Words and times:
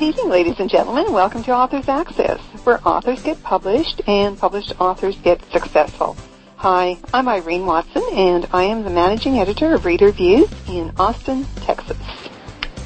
Good 0.00 0.14
evening, 0.14 0.30
ladies 0.30 0.58
and 0.58 0.70
gentlemen. 0.70 1.12
Welcome 1.12 1.42
to 1.42 1.50
Authors 1.50 1.86
Access, 1.86 2.40
where 2.64 2.80
authors 2.88 3.22
get 3.22 3.42
published 3.42 4.00
and 4.08 4.38
published 4.38 4.72
authors 4.80 5.14
get 5.18 5.44
successful. 5.52 6.16
Hi, 6.56 6.96
I'm 7.12 7.28
Irene 7.28 7.66
Watson, 7.66 8.02
and 8.14 8.48
I 8.50 8.62
am 8.62 8.82
the 8.82 8.88
managing 8.88 9.38
editor 9.38 9.74
of 9.74 9.84
Reader 9.84 10.12
Views 10.12 10.48
in 10.66 10.90
Austin, 10.96 11.44
Texas. 11.56 11.98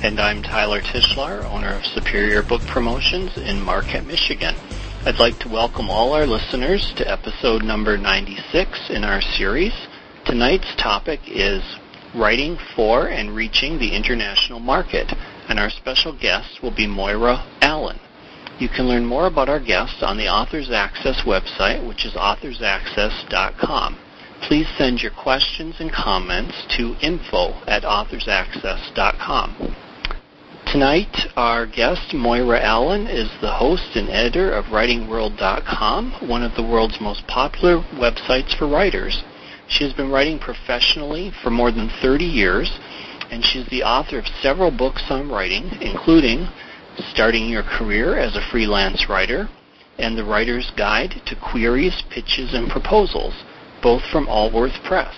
And 0.03 0.18
I'm 0.18 0.43
Tyler 0.43 0.80
Tichelaar, 0.80 1.45
owner 1.45 1.77
of 1.77 1.86
Superior 1.86 2.43
Book 2.43 2.62
Promotions 2.62 3.36
in 3.36 3.62
Marquette, 3.62 4.07
Michigan. 4.07 4.57
I'd 5.07 5.21
like 5.21 5.39
to 5.39 5.49
welcome 5.49 5.90
all 5.90 6.14
our 6.14 6.26
listeners 6.26 6.93
to 6.94 7.08
episode 7.08 7.62
number 7.62 7.96
96 7.96 8.90
in 8.90 9.04
our 9.04 9.21
series. 9.21 9.72
Tonight's 10.25 10.75
topic 10.75 11.21
is 11.29 11.62
writing 12.12 12.58
for 12.75 13.07
and 13.07 13.36
reaching 13.36 13.79
the 13.79 13.94
international 13.94 14.58
market, 14.58 15.12
and 15.48 15.58
our 15.58 15.71
special 15.71 16.12
guest 16.18 16.62
will 16.62 16.75
be 16.75 16.86
Moira 16.86 17.44
Allen. 17.61 17.98
You 18.58 18.68
can 18.68 18.86
learn 18.86 19.04
more 19.04 19.26
about 19.26 19.48
our 19.48 19.61
guests 19.61 20.02
on 20.02 20.16
the 20.16 20.29
Authors 20.29 20.71
Access 20.71 21.22
website, 21.22 21.86
which 21.86 22.04
is 22.04 22.14
authorsaccess.com. 22.14 23.99
Please 24.43 24.68
send 24.76 25.02
your 25.02 25.11
questions 25.11 25.76
and 25.80 25.90
comments 25.93 26.64
to 26.76 26.94
info 27.00 27.61
at 27.66 27.82
authorsaccess.com. 27.82 29.75
Tonight, 30.66 31.29
our 31.36 31.66
guest, 31.66 32.14
Moira 32.14 32.61
Allen, 32.61 33.06
is 33.06 33.30
the 33.41 33.52
host 33.52 33.94
and 33.97 34.08
editor 34.08 34.52
of 34.52 34.66
WritingWorld.com, 34.66 36.28
one 36.28 36.42
of 36.42 36.55
the 36.56 36.62
world's 36.62 37.00
most 37.00 37.27
popular 37.27 37.78
websites 37.94 38.56
for 38.56 38.66
writers. 38.66 39.22
She 39.69 39.84
has 39.84 39.92
been 39.92 40.11
writing 40.11 40.38
professionally 40.38 41.32
for 41.42 41.50
more 41.50 41.70
than 41.70 41.91
30 42.02 42.24
years, 42.24 42.78
and 43.34 43.44
she's 43.44 43.68
the 43.68 43.82
author 43.82 44.20
of 44.20 44.28
several 44.40 44.70
books 44.70 45.02
on 45.10 45.28
writing, 45.28 45.68
including 45.80 46.48
Starting 47.10 47.48
Your 47.48 47.64
Career 47.64 48.16
as 48.16 48.36
a 48.36 48.48
Freelance 48.52 49.08
Writer 49.08 49.48
and 49.98 50.16
The 50.16 50.24
Writer's 50.24 50.70
Guide 50.76 51.20
to 51.26 51.34
Queries, 51.34 52.00
Pitches, 52.10 52.54
and 52.54 52.70
Proposals, 52.70 53.34
both 53.82 54.02
from 54.12 54.28
Allworth 54.28 54.80
Press. 54.84 55.16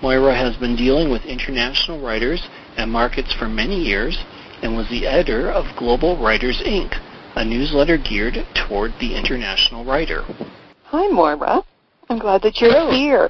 Moira 0.00 0.32
has 0.32 0.56
been 0.58 0.76
dealing 0.76 1.10
with 1.10 1.24
international 1.24 2.00
writers 2.00 2.48
and 2.76 2.88
markets 2.88 3.34
for 3.34 3.48
many 3.48 3.80
years 3.82 4.16
and 4.62 4.76
was 4.76 4.88
the 4.88 5.04
editor 5.04 5.50
of 5.50 5.76
Global 5.76 6.22
Writers 6.22 6.62
Inc., 6.64 6.94
a 7.34 7.44
newsletter 7.44 7.98
geared 7.98 8.46
toward 8.54 8.92
the 9.00 9.16
international 9.16 9.84
writer. 9.84 10.22
Hi, 10.84 11.08
Moira. 11.08 11.64
I'm 12.08 12.18
glad 12.18 12.42
that 12.42 12.60
you're 12.60 12.72
Hello. 12.72 12.90
here. 12.90 13.28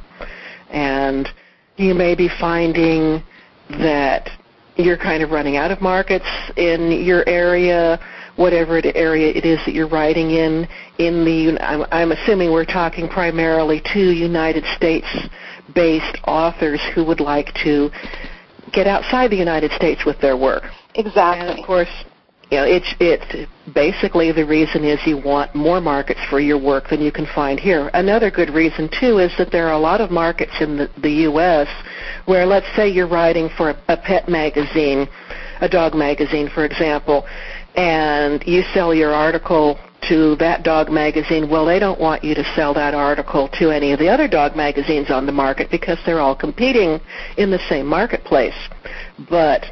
And 0.70 1.28
you 1.76 1.94
may 1.94 2.14
be 2.14 2.28
finding 2.40 3.22
that 3.70 4.28
you're 4.76 4.98
kind 4.98 5.22
of 5.22 5.30
running 5.30 5.56
out 5.56 5.70
of 5.70 5.80
markets 5.80 6.26
in 6.56 6.90
your 7.04 7.26
area, 7.28 8.00
whatever 8.36 8.80
the 8.80 8.94
area 8.96 9.28
it 9.28 9.44
is 9.44 9.58
that 9.64 9.74
you're 9.74 9.88
writing 9.88 10.30
in. 10.30 10.66
In 10.98 11.24
the, 11.24 11.58
I'm, 11.60 11.84
I'm 11.90 12.12
assuming 12.12 12.52
we're 12.52 12.64
talking 12.64 13.08
primarily 13.08 13.80
to 13.92 13.98
United 13.98 14.64
States-based 14.76 16.18
authors 16.26 16.80
who 16.94 17.04
would 17.04 17.20
like 17.20 17.52
to 17.64 17.90
get 18.72 18.86
outside 18.86 19.30
the 19.30 19.36
United 19.36 19.70
States 19.72 20.04
with 20.04 20.18
their 20.20 20.36
work. 20.36 20.64
And 20.94 21.06
Exactly. 21.06 21.60
of 21.60 21.66
course, 21.66 22.04
you 22.52 22.58
know, 22.58 22.64
it's 22.64 22.94
it's 23.00 23.50
basically 23.72 24.30
the 24.30 24.44
reason 24.44 24.84
is 24.84 25.00
you 25.06 25.16
want 25.16 25.54
more 25.54 25.80
markets 25.80 26.20
for 26.28 26.38
your 26.38 26.58
work 26.62 26.90
than 26.90 27.00
you 27.00 27.10
can 27.10 27.26
find 27.34 27.58
here. 27.58 27.90
Another 27.94 28.30
good 28.30 28.50
reason 28.50 28.90
too 29.00 29.20
is 29.20 29.32
that 29.38 29.50
there 29.50 29.68
are 29.68 29.72
a 29.72 29.78
lot 29.78 30.02
of 30.02 30.10
markets 30.10 30.52
in 30.60 30.76
the, 30.76 30.90
the 31.00 31.12
U.S. 31.32 31.66
where, 32.26 32.44
let's 32.44 32.66
say, 32.76 32.86
you're 32.90 33.08
writing 33.08 33.48
for 33.56 33.70
a, 33.70 33.82
a 33.88 33.96
pet 33.96 34.28
magazine, 34.28 35.08
a 35.62 35.68
dog 35.68 35.94
magazine, 35.94 36.50
for 36.52 36.66
example, 36.66 37.24
and 37.74 38.44
you 38.46 38.62
sell 38.74 38.92
your 38.92 39.14
article 39.14 39.78
to 40.10 40.36
that 40.36 40.62
dog 40.62 40.90
magazine. 40.90 41.48
Well, 41.48 41.64
they 41.64 41.78
don't 41.78 41.98
want 41.98 42.22
you 42.22 42.34
to 42.34 42.44
sell 42.54 42.74
that 42.74 42.92
article 42.92 43.48
to 43.60 43.70
any 43.70 43.92
of 43.92 43.98
the 43.98 44.10
other 44.10 44.28
dog 44.28 44.56
magazines 44.56 45.10
on 45.10 45.24
the 45.24 45.32
market 45.32 45.70
because 45.70 45.96
they're 46.04 46.20
all 46.20 46.36
competing 46.36 47.00
in 47.38 47.50
the 47.50 47.60
same 47.70 47.86
marketplace. 47.86 48.68
But 49.30 49.64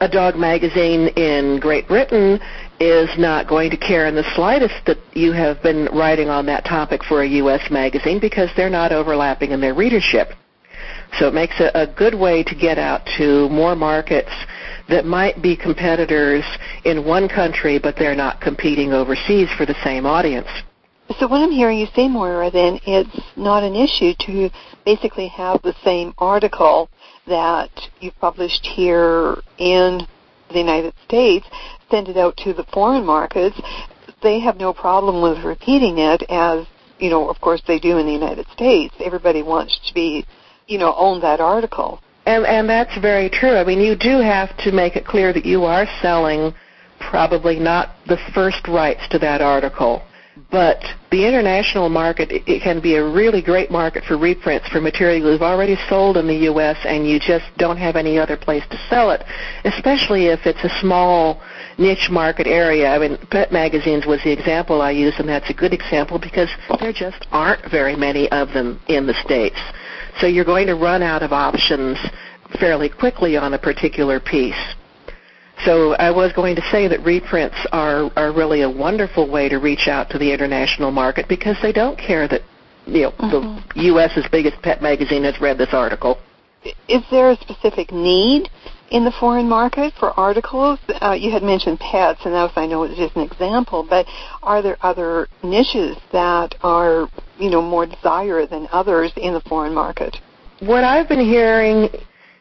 a 0.00 0.08
dog 0.08 0.36
magazine 0.36 1.08
in 1.16 1.60
Great 1.60 1.86
Britain 1.86 2.40
is 2.80 3.08
not 3.16 3.48
going 3.48 3.70
to 3.70 3.76
care 3.76 4.06
in 4.06 4.14
the 4.14 4.24
slightest 4.34 4.74
that 4.86 4.98
you 5.12 5.32
have 5.32 5.62
been 5.62 5.86
writing 5.92 6.28
on 6.28 6.46
that 6.46 6.64
topic 6.64 7.02
for 7.04 7.22
a 7.22 7.28
U.S. 7.28 7.70
magazine 7.70 8.18
because 8.20 8.50
they're 8.56 8.70
not 8.70 8.92
overlapping 8.92 9.52
in 9.52 9.60
their 9.60 9.74
readership. 9.74 10.28
So 11.18 11.28
it 11.28 11.34
makes 11.34 11.60
a, 11.60 11.70
a 11.74 11.86
good 11.86 12.14
way 12.14 12.42
to 12.42 12.54
get 12.54 12.76
out 12.76 13.06
to 13.18 13.48
more 13.48 13.76
markets 13.76 14.32
that 14.88 15.04
might 15.04 15.40
be 15.40 15.56
competitors 15.56 16.44
in 16.84 17.04
one 17.04 17.28
country, 17.28 17.78
but 17.78 17.94
they're 17.96 18.16
not 18.16 18.40
competing 18.40 18.92
overseas 18.92 19.48
for 19.56 19.64
the 19.64 19.76
same 19.84 20.06
audience. 20.06 20.48
So 21.18 21.28
what 21.28 21.40
I'm 21.40 21.50
hearing 21.50 21.78
you 21.78 21.86
say, 21.94 22.08
Moira, 22.08 22.50
then 22.50 22.80
it's 22.86 23.20
not 23.36 23.62
an 23.62 23.74
issue 23.74 24.12
to 24.20 24.50
basically 24.84 25.28
have 25.28 25.62
the 25.62 25.74
same 25.84 26.14
article 26.18 26.88
that 27.26 27.70
you've 28.00 28.18
published 28.20 28.66
here 28.66 29.36
in 29.58 30.00
the 30.50 30.58
United 30.58 30.94
States, 31.06 31.46
send 31.90 32.08
it 32.08 32.16
out 32.16 32.36
to 32.38 32.52
the 32.52 32.64
foreign 32.72 33.04
markets. 33.04 33.60
They 34.22 34.40
have 34.40 34.56
no 34.56 34.72
problem 34.72 35.22
with 35.22 35.44
repeating 35.44 35.98
it 35.98 36.22
as, 36.28 36.66
you 36.98 37.10
know, 37.10 37.28
of 37.28 37.40
course 37.40 37.62
they 37.66 37.78
do 37.78 37.98
in 37.98 38.06
the 38.06 38.12
United 38.12 38.46
States. 38.48 38.94
Everybody 39.00 39.42
wants 39.42 39.78
to 39.86 39.94
be, 39.94 40.26
you 40.66 40.78
know, 40.78 40.94
own 40.96 41.20
that 41.20 41.40
article. 41.40 42.00
And 42.26 42.46
and 42.46 42.68
that's 42.68 42.98
very 43.00 43.28
true. 43.28 43.56
I 43.56 43.64
mean, 43.64 43.80
you 43.80 43.96
do 43.96 44.20
have 44.20 44.56
to 44.58 44.72
make 44.72 44.96
it 44.96 45.04
clear 45.04 45.32
that 45.34 45.44
you 45.44 45.64
are 45.64 45.86
selling 46.00 46.54
probably 46.98 47.58
not 47.58 47.96
the 48.06 48.16
first 48.34 48.66
rights 48.66 49.06
to 49.10 49.18
that 49.18 49.42
article, 49.42 50.02
but 50.50 50.82
the 51.10 51.26
international 51.26 51.88
market 51.88 52.30
it, 52.30 52.62
can 52.62 52.80
be 52.80 52.96
a 52.96 53.04
really 53.04 53.40
great 53.40 53.70
market 53.70 54.02
for 54.04 54.18
reprints 54.18 54.68
for 54.68 54.80
material 54.80 55.32
you've 55.32 55.42
already 55.42 55.76
sold 55.88 56.16
in 56.16 56.26
the 56.26 56.50
US 56.50 56.76
and 56.84 57.08
you 57.08 57.20
just 57.20 57.44
don't 57.56 57.76
have 57.76 57.94
any 57.94 58.18
other 58.18 58.36
place 58.36 58.64
to 58.70 58.78
sell 58.88 59.10
it, 59.10 59.22
especially 59.64 60.26
if 60.26 60.40
it's 60.44 60.62
a 60.64 60.80
small 60.80 61.40
niche 61.78 62.08
market 62.10 62.46
area. 62.46 62.88
I 62.88 62.98
mean, 62.98 63.18
Pet 63.30 63.52
Magazines 63.52 64.06
was 64.06 64.20
the 64.24 64.32
example 64.32 64.82
I 64.82 64.90
used 64.90 65.20
and 65.20 65.28
that's 65.28 65.50
a 65.50 65.54
good 65.54 65.72
example 65.72 66.18
because 66.18 66.50
there 66.80 66.92
just 66.92 67.26
aren't 67.30 67.70
very 67.70 67.94
many 67.94 68.30
of 68.30 68.52
them 68.52 68.80
in 68.88 69.06
the 69.06 69.14
states. 69.24 69.58
So 70.20 70.26
you're 70.26 70.44
going 70.44 70.66
to 70.66 70.74
run 70.74 71.02
out 71.02 71.22
of 71.22 71.32
options 71.32 71.98
fairly 72.58 72.88
quickly 72.88 73.36
on 73.36 73.54
a 73.54 73.58
particular 73.58 74.20
piece. 74.20 74.74
So 75.64 75.94
I 75.94 76.10
was 76.10 76.32
going 76.32 76.56
to 76.56 76.62
say 76.70 76.88
that 76.88 77.02
reprints 77.04 77.56
are, 77.72 78.10
are 78.16 78.32
really 78.32 78.62
a 78.62 78.70
wonderful 78.70 79.30
way 79.30 79.48
to 79.48 79.58
reach 79.58 79.88
out 79.88 80.10
to 80.10 80.18
the 80.18 80.30
international 80.32 80.90
market 80.90 81.26
because 81.28 81.56
they 81.62 81.72
don't 81.72 81.98
care 81.98 82.28
that 82.28 82.42
you 82.86 83.02
know 83.02 83.10
Mhm. 83.12 83.62
the 83.74 83.82
U.S.'s 83.84 84.26
biggest 84.30 84.60
pet 84.62 84.82
magazine 84.82 85.24
has 85.24 85.40
read 85.40 85.56
this 85.56 85.72
article. 85.72 86.18
Is 86.88 87.02
there 87.10 87.30
a 87.30 87.36
specific 87.36 87.92
need 87.92 88.50
in 88.90 89.04
the 89.04 89.12
foreign 89.12 89.48
market 89.48 89.92
for 89.98 90.18
articles? 90.18 90.78
Uh, 91.00 91.12
you 91.12 91.30
had 91.30 91.42
mentioned 91.42 91.78
pets, 91.80 92.20
and 92.24 92.34
that 92.34 92.42
was, 92.42 92.52
I 92.56 92.66
know, 92.66 92.86
just 92.88 93.16
an 93.16 93.22
example. 93.22 93.82
But 93.88 94.06
are 94.42 94.62
there 94.62 94.78
other 94.82 95.28
niches 95.42 95.96
that 96.12 96.54
are, 96.62 97.08
you 97.38 97.50
know, 97.50 97.60
more 97.60 97.86
desired 97.86 98.50
than 98.50 98.68
others 98.72 99.12
in 99.16 99.34
the 99.34 99.40
foreign 99.42 99.74
market? 99.74 100.16
What 100.60 100.84
I've 100.84 101.08
been 101.08 101.24
hearing 101.24 101.88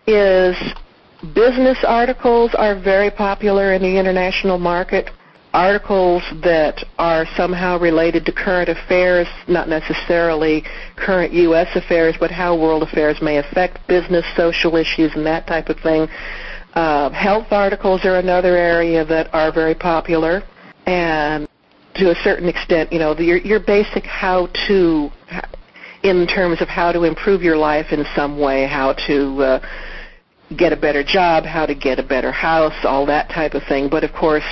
is 0.08 0.56
business 1.34 1.78
articles 1.88 2.52
are 2.56 2.80
very 2.80 3.10
popular 3.10 3.74
in 3.74 3.81
the 3.81 3.98
international 3.98 4.58
market 4.58 5.10
articles 5.54 6.24
that 6.42 6.84
are 6.98 7.25
somehow 7.38 7.78
related 7.78 8.25
to 8.25 8.31
current 8.31 8.70
affairs, 8.70 9.28
not 9.48 9.70
necessarily 9.70 10.64
current 10.96 11.31
U.S. 11.31 11.68
affairs, 11.75 12.16
but 12.20 12.31
how 12.31 12.58
world 12.58 12.81
affairs 12.84 13.18
may 13.22 13.38
affect 13.38 13.88
business, 13.88 14.25
social 14.36 14.75
issues, 14.75 15.12
and 15.16 15.25
that 15.25 15.46
type 15.46 15.70
of 15.70 15.80
thing. 15.80 16.08
Uh, 16.74 17.12
health 17.12 17.48
articles 17.52 18.04
are 18.04 18.16
another 18.16 18.58
area 18.58 19.06
that 19.06 19.31
are 19.34 19.52
very 19.52 19.75
popular, 19.75 20.42
and 20.88 21.48
to 21.96 22.10
a 22.10 22.16
certain 22.24 22.50
extent, 22.50 22.92
you 22.92 22.98
know, 22.98 23.16
your, 23.20 23.38
your 23.38 23.60
basic 23.60 24.04
how-to 24.06 25.10
in 26.02 26.28
terms 26.28 26.62
of 26.62 26.68
how 26.68 26.92
to 26.92 27.04
improve 27.04 27.44
your 27.44 27.56
life 27.56 27.92
in 27.92 28.04
some 28.16 28.40
way, 28.40 28.66
how 28.66 28.92
to 29.08 29.42
uh, 29.42 29.60
get 30.54 30.74
a 30.74 30.78
better 30.78 31.04
job, 31.04 31.46
how 31.46 31.66
to 31.66 31.76
get 31.76 32.00
a 32.00 32.04
better 32.04 32.32
house, 32.32 32.74
all 32.84 33.06
that 33.08 33.30
type 33.30 33.54
of 33.54 33.64
thing. 33.68 33.90
But 33.90 34.04
of 34.04 34.14
course, 34.14 34.46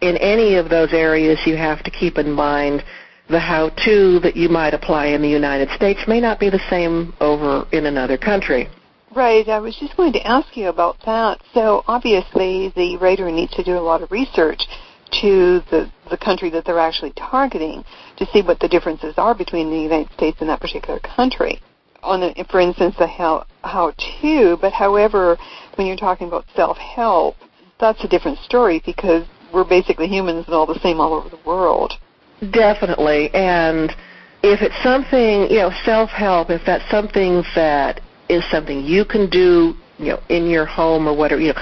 in 0.00 0.16
any 0.16 0.56
of 0.56 0.68
those 0.68 0.92
areas, 0.92 1.38
you 1.46 1.56
have 1.56 1.82
to 1.84 1.90
keep 1.90 2.18
in 2.18 2.30
mind 2.30 2.82
the 3.28 3.38
how-to 3.38 4.20
that 4.20 4.36
you 4.36 4.48
might 4.48 4.74
apply 4.74 5.06
in 5.06 5.22
the 5.22 5.28
United 5.28 5.70
States 5.70 6.00
may 6.06 6.20
not 6.20 6.40
be 6.40 6.50
the 6.50 6.60
same 6.68 7.14
over 7.20 7.66
in 7.72 7.86
another 7.86 8.18
country. 8.18 8.68
Right. 9.14 9.48
I 9.48 9.58
was 9.58 9.76
just 9.76 9.96
going 9.96 10.12
to 10.14 10.26
ask 10.26 10.56
you 10.56 10.68
about 10.68 10.96
that. 11.04 11.40
So 11.54 11.82
obviously, 11.86 12.72
the 12.74 12.96
writer 12.96 13.30
needs 13.30 13.52
to 13.54 13.62
do 13.62 13.76
a 13.76 13.80
lot 13.80 14.02
of 14.02 14.10
research 14.10 14.62
to 15.20 15.60
the 15.70 15.90
the 16.10 16.16
country 16.16 16.50
that 16.50 16.64
they're 16.64 16.78
actually 16.78 17.12
targeting 17.12 17.84
to 18.16 18.26
see 18.32 18.42
what 18.42 18.60
the 18.60 18.68
differences 18.68 19.14
are 19.16 19.34
between 19.34 19.70
the 19.70 19.78
United 19.78 20.12
States 20.12 20.38
and 20.40 20.48
that 20.48 20.60
particular 20.60 21.00
country. 21.00 21.60
On, 22.02 22.20
the, 22.20 22.44
for 22.50 22.60
instance, 22.60 22.94
the 22.98 23.06
how 23.06 23.46
how 23.62 23.92
to. 24.20 24.56
But 24.60 24.72
however, 24.72 25.36
when 25.76 25.86
you're 25.86 25.96
talking 25.96 26.28
about 26.28 26.44
self 26.56 26.76
help, 26.78 27.36
that's 27.78 28.02
a 28.04 28.08
different 28.08 28.38
story 28.38 28.82
because 28.84 29.26
we're 29.52 29.68
basically 29.68 30.08
humans 30.08 30.46
and 30.46 30.54
all 30.54 30.66
the 30.66 30.78
same 30.80 31.00
all 31.00 31.14
over 31.14 31.28
the 31.28 31.38
world. 31.44 31.92
Definitely. 32.50 33.30
And 33.34 33.90
if 34.42 34.62
it's 34.62 34.80
something, 34.82 35.50
you 35.50 35.58
know, 35.58 35.70
self-help, 35.84 36.50
if 36.50 36.62
that's 36.66 36.88
something 36.90 37.44
that 37.54 38.00
is 38.28 38.42
something 38.50 38.84
you 38.84 39.04
can 39.04 39.28
do, 39.28 39.74
you 39.98 40.06
know, 40.06 40.20
in 40.28 40.46
your 40.46 40.64
home 40.64 41.06
or 41.06 41.16
whatever, 41.16 41.40
you 41.40 41.52
know, 41.52 41.60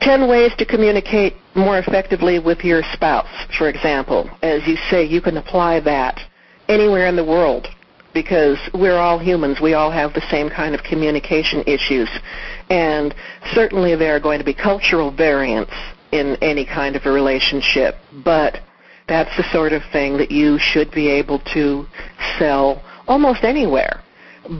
10 0.00 0.28
ways 0.28 0.52
to 0.58 0.66
communicate 0.66 1.34
more 1.54 1.78
effectively 1.78 2.38
with 2.38 2.64
your 2.64 2.82
spouse, 2.92 3.28
for 3.56 3.68
example. 3.68 4.28
As 4.42 4.66
you 4.66 4.76
say, 4.90 5.04
you 5.04 5.20
can 5.20 5.36
apply 5.36 5.80
that 5.80 6.20
anywhere 6.68 7.06
in 7.06 7.16
the 7.16 7.24
world 7.24 7.68
because 8.16 8.58
we're 8.72 8.96
all 8.96 9.18
humans. 9.18 9.60
We 9.60 9.74
all 9.74 9.90
have 9.90 10.14
the 10.14 10.26
same 10.30 10.48
kind 10.48 10.74
of 10.74 10.82
communication 10.82 11.62
issues. 11.66 12.08
And 12.70 13.14
certainly 13.52 13.94
there 13.94 14.16
are 14.16 14.20
going 14.20 14.38
to 14.38 14.44
be 14.44 14.54
cultural 14.54 15.10
variants 15.10 15.74
in 16.12 16.36
any 16.40 16.64
kind 16.64 16.96
of 16.96 17.04
a 17.04 17.12
relationship, 17.12 17.96
but 18.24 18.60
that's 19.06 19.36
the 19.36 19.44
sort 19.52 19.74
of 19.74 19.82
thing 19.92 20.16
that 20.16 20.30
you 20.30 20.58
should 20.58 20.90
be 20.92 21.10
able 21.10 21.40
to 21.52 21.84
sell 22.38 22.82
almost 23.06 23.44
anywhere. 23.44 24.02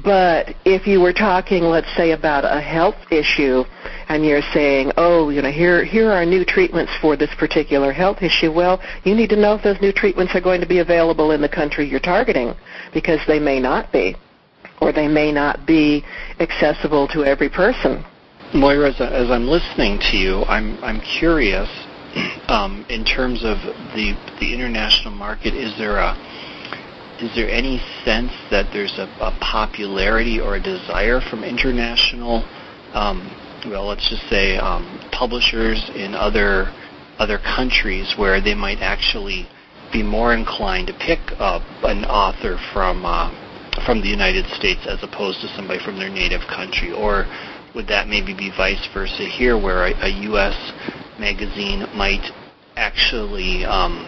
But 0.03 0.55
if 0.65 0.87
you 0.87 1.01
were 1.01 1.13
talking, 1.13 1.63
let's 1.63 1.93
say, 1.97 2.11
about 2.11 2.45
a 2.45 2.61
health 2.61 2.97
issue, 3.11 3.65
and 4.09 4.25
you're 4.25 4.43
saying, 4.53 4.93
oh, 4.97 5.31
you 5.31 5.43
know, 5.43 5.51
here 5.51 5.85
here 5.85 6.11
are 6.11 6.25
new 6.25 6.45
treatments 6.45 6.93
for 7.01 7.17
this 7.17 7.33
particular 7.39 7.93
health 7.93 8.23
issue, 8.23 8.53
well, 8.53 8.81
you 9.05 9.15
need 9.15 9.31
to 9.31 9.37
know 9.37 9.55
if 9.55 9.63
those 9.63 9.81
new 9.81 9.93
treatments 9.93 10.35
are 10.35 10.41
going 10.41 10.61
to 10.61 10.67
be 10.67 10.79
available 10.79 11.31
in 11.31 11.41
the 11.41 11.49
country 11.49 11.89
you're 11.89 12.01
targeting, 12.01 12.55
because 12.93 13.21
they 13.29 13.39
may 13.39 13.61
not 13.61 13.93
be, 13.93 14.17
or 14.81 14.93
they 14.93 15.09
may 15.09 15.31
not 15.31 15.67
be 15.67 16.05
accessible 16.41 17.07
to 17.09 17.25
every 17.25 17.49
person. 17.49 18.05
Moira, 18.55 18.91
as, 18.91 19.01
as 19.01 19.31
I'm 19.31 19.47
listening 19.47 19.99
to 20.11 20.17
you, 20.17 20.43
I'm 20.45 20.83
I'm 20.83 21.01
curious. 21.01 21.69
Um, 22.49 22.87
in 22.89 23.05
terms 23.05 23.43
of 23.43 23.59
the 23.97 24.15
the 24.39 24.55
international 24.55 25.13
market, 25.13 25.53
is 25.53 25.77
there 25.79 25.97
a 25.99 26.15
is 27.21 27.35
there 27.35 27.49
any 27.49 27.79
sense 28.05 28.33
that 28.51 28.67
there's 28.73 28.99
a, 28.99 29.09
a 29.21 29.37
popularity 29.41 30.41
or 30.41 30.57
a 30.57 30.63
desire 30.63 31.21
from 31.21 31.45
international, 31.45 32.45
um, 32.93 33.31
well, 33.67 33.87
let's 33.87 34.09
just 34.09 34.29
say 34.29 34.57
um, 34.57 35.01
publishers 35.13 35.91
in 35.95 36.15
other 36.15 36.73
other 37.19 37.39
countries 37.39 38.15
where 38.19 38.43
they 38.43 38.55
might 38.55 38.79
actually 38.81 39.49
be 39.91 40.03
more 40.03 40.35
inclined 40.35 40.87
to 40.87 40.93
pick 40.93 41.19
up 41.39 41.63
an 41.85 42.05
author 42.05 42.59
from 42.73 43.05
uh, 43.07 43.31
from 43.85 44.01
the 44.01 44.09
United 44.09 44.45
States 44.53 44.87
as 44.87 45.03
opposed 45.03 45.41
to 45.41 45.49
somebody 45.57 45.83
from 45.83 45.99
their 45.99 46.11
native 46.11 46.43
country, 46.49 46.93
or 46.93 47.27
would 47.75 47.87
that 47.87 48.09
maybe 48.09 48.35
be 48.35 48.51
vice 48.51 48.89
versa 48.93 49.25
here, 49.25 49.57
where 49.59 49.87
a, 49.87 49.93
a 50.05 50.09
U.S. 50.29 50.57
magazine 51.19 51.87
might 51.95 52.25
actually 52.77 53.65
um, 53.65 54.05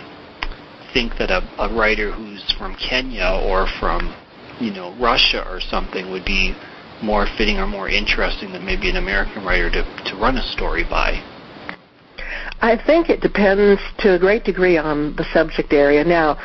think 0.99 1.17
that 1.17 1.31
a, 1.31 1.47
a 1.62 1.73
writer 1.79 2.11
who's 2.11 2.43
from 2.59 2.75
Kenya 2.75 3.41
or 3.47 3.69
from, 3.79 4.12
you 4.59 4.73
know, 4.73 4.97
Russia 4.99 5.47
or 5.49 5.61
something 5.61 6.11
would 6.11 6.25
be 6.25 6.56
more 7.03 7.27
fitting 7.39 7.59
or 7.59 7.69
more 7.69 7.89
interesting 7.89 8.53
than 8.53 8.67
maybe 8.67 8.91
an 8.91 8.97
American 8.97 9.45
writer 9.45 9.71
to, 9.71 9.83
to 10.06 10.17
run 10.17 10.37
a 10.37 10.43
story 10.43 10.83
by? 10.83 11.23
I 12.61 12.77
think 12.85 13.11
it 13.11 13.21
depends 13.21 13.81
to 13.99 14.15
a 14.15 14.19
great 14.19 14.43
degree 14.43 14.77
on 14.77 15.15
the 15.15 15.25
subject 15.33 15.73
area. 15.73 16.03
Now, 16.03 16.37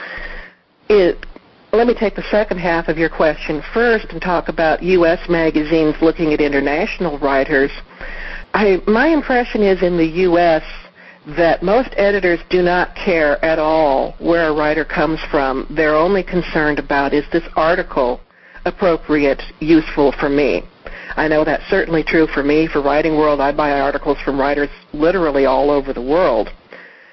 it 0.87 1.25
let 1.71 1.87
me 1.87 1.95
take 1.95 2.15
the 2.15 2.29
second 2.29 2.59
half 2.59 2.87
of 2.87 2.99
your 2.99 3.09
question 3.09 3.63
first 3.73 4.05
and 4.11 4.21
talk 4.21 4.49
about 4.49 4.83
U.S. 4.83 5.27
magazines 5.27 5.95
looking 5.99 6.31
at 6.31 6.39
international 6.39 7.17
writers. 7.17 7.71
I, 8.53 8.83
my 8.85 9.07
impression 9.07 9.63
is 9.63 9.81
in 9.81 9.97
the 9.97 10.05
U.S. 10.29 10.61
that 11.25 11.63
most 11.63 11.89
editors 11.95 12.39
do 12.49 12.61
not 12.61 12.95
care 12.95 13.43
at 13.43 13.59
all 13.59 14.15
where 14.19 14.49
a 14.49 14.53
writer 14.53 14.83
comes 14.83 15.19
from. 15.31 15.67
They're 15.69 15.95
only 15.95 16.23
concerned 16.23 16.79
about 16.79 17.13
is 17.13 17.25
this 17.31 17.43
article 17.55 18.19
appropriate, 18.65 19.41
useful 19.59 20.13
for 20.19 20.29
me. 20.29 20.63
I 21.15 21.27
know 21.27 21.43
that's 21.43 21.67
certainly 21.69 22.03
true 22.03 22.27
for 22.27 22.43
me. 22.43 22.67
For 22.67 22.81
Writing 22.81 23.15
World, 23.17 23.39
I 23.39 23.51
buy 23.51 23.79
articles 23.79 24.17
from 24.25 24.39
writers 24.39 24.69
literally 24.93 25.45
all 25.45 25.69
over 25.69 25.93
the 25.93 26.01
world. 26.01 26.49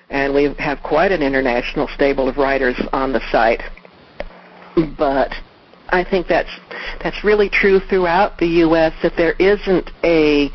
And 0.08 0.34
we 0.34 0.54
have 0.58 0.82
quite 0.82 1.12
an 1.12 1.22
international 1.22 1.88
stable 1.94 2.28
of 2.28 2.36
writers 2.36 2.80
on 2.92 3.12
the 3.12 3.20
site 3.30 3.62
but 4.98 5.32
I 5.88 6.04
think 6.04 6.26
that's 6.28 6.50
that's 7.02 7.24
really 7.24 7.48
true 7.48 7.80
throughout 7.80 8.38
the 8.38 8.46
U.S. 8.64 8.92
That 9.02 9.14
there 9.16 9.32
isn't 9.32 9.90
a 10.04 10.50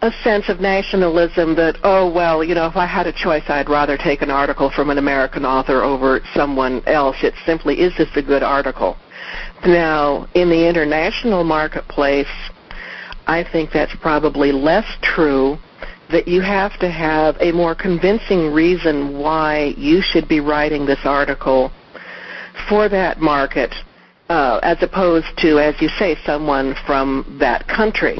a 0.00 0.12
sense 0.22 0.48
of 0.48 0.60
nationalism 0.60 1.56
that 1.56 1.76
oh 1.82 2.10
well 2.10 2.44
you 2.44 2.54
know 2.54 2.66
if 2.66 2.76
I 2.76 2.86
had 2.86 3.06
a 3.08 3.12
choice 3.12 3.42
I'd 3.48 3.68
rather 3.68 3.96
take 3.96 4.22
an 4.22 4.30
article 4.30 4.70
from 4.70 4.90
an 4.90 4.98
American 4.98 5.44
author 5.44 5.82
over 5.82 6.20
someone 6.34 6.82
else. 6.86 7.16
It 7.22 7.34
simply 7.44 7.80
is 7.80 7.96
this 7.96 8.08
a 8.14 8.22
good 8.22 8.42
article. 8.44 8.96
Now 9.66 10.28
in 10.34 10.48
the 10.50 10.68
international 10.68 11.42
marketplace, 11.42 12.28
I 13.26 13.44
think 13.50 13.70
that's 13.72 13.94
probably 14.00 14.52
less 14.52 14.86
true. 15.02 15.58
That 16.10 16.26
you 16.26 16.40
have 16.40 16.78
to 16.78 16.90
have 16.90 17.36
a 17.38 17.52
more 17.52 17.74
convincing 17.74 18.50
reason 18.50 19.18
why 19.18 19.74
you 19.76 20.00
should 20.00 20.26
be 20.26 20.40
writing 20.40 20.86
this 20.86 21.00
article 21.04 21.70
for 22.66 22.88
that 22.88 23.20
market 23.20 23.74
uh, 24.30 24.58
as 24.62 24.82
opposed 24.82 25.26
to, 25.38 25.58
as 25.58 25.74
you 25.82 25.88
say, 25.98 26.16
someone 26.24 26.74
from 26.86 27.36
that 27.38 27.68
country. 27.68 28.18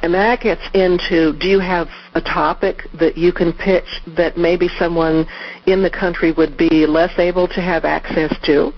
And 0.00 0.12
that 0.14 0.40
gets 0.40 0.62
into 0.74 1.32
do 1.38 1.48
you 1.48 1.58
have 1.58 1.88
a 2.14 2.20
topic 2.20 2.82
that 2.98 3.16
you 3.16 3.32
can 3.32 3.52
pitch 3.52 4.02
that 4.16 4.36
maybe 4.36 4.68
someone 4.78 5.26
in 5.66 5.82
the 5.82 5.90
country 5.90 6.32
would 6.32 6.56
be 6.56 6.86
less 6.86 7.18
able 7.18 7.48
to 7.48 7.60
have 7.60 7.84
access 7.84 8.34
to? 8.44 8.72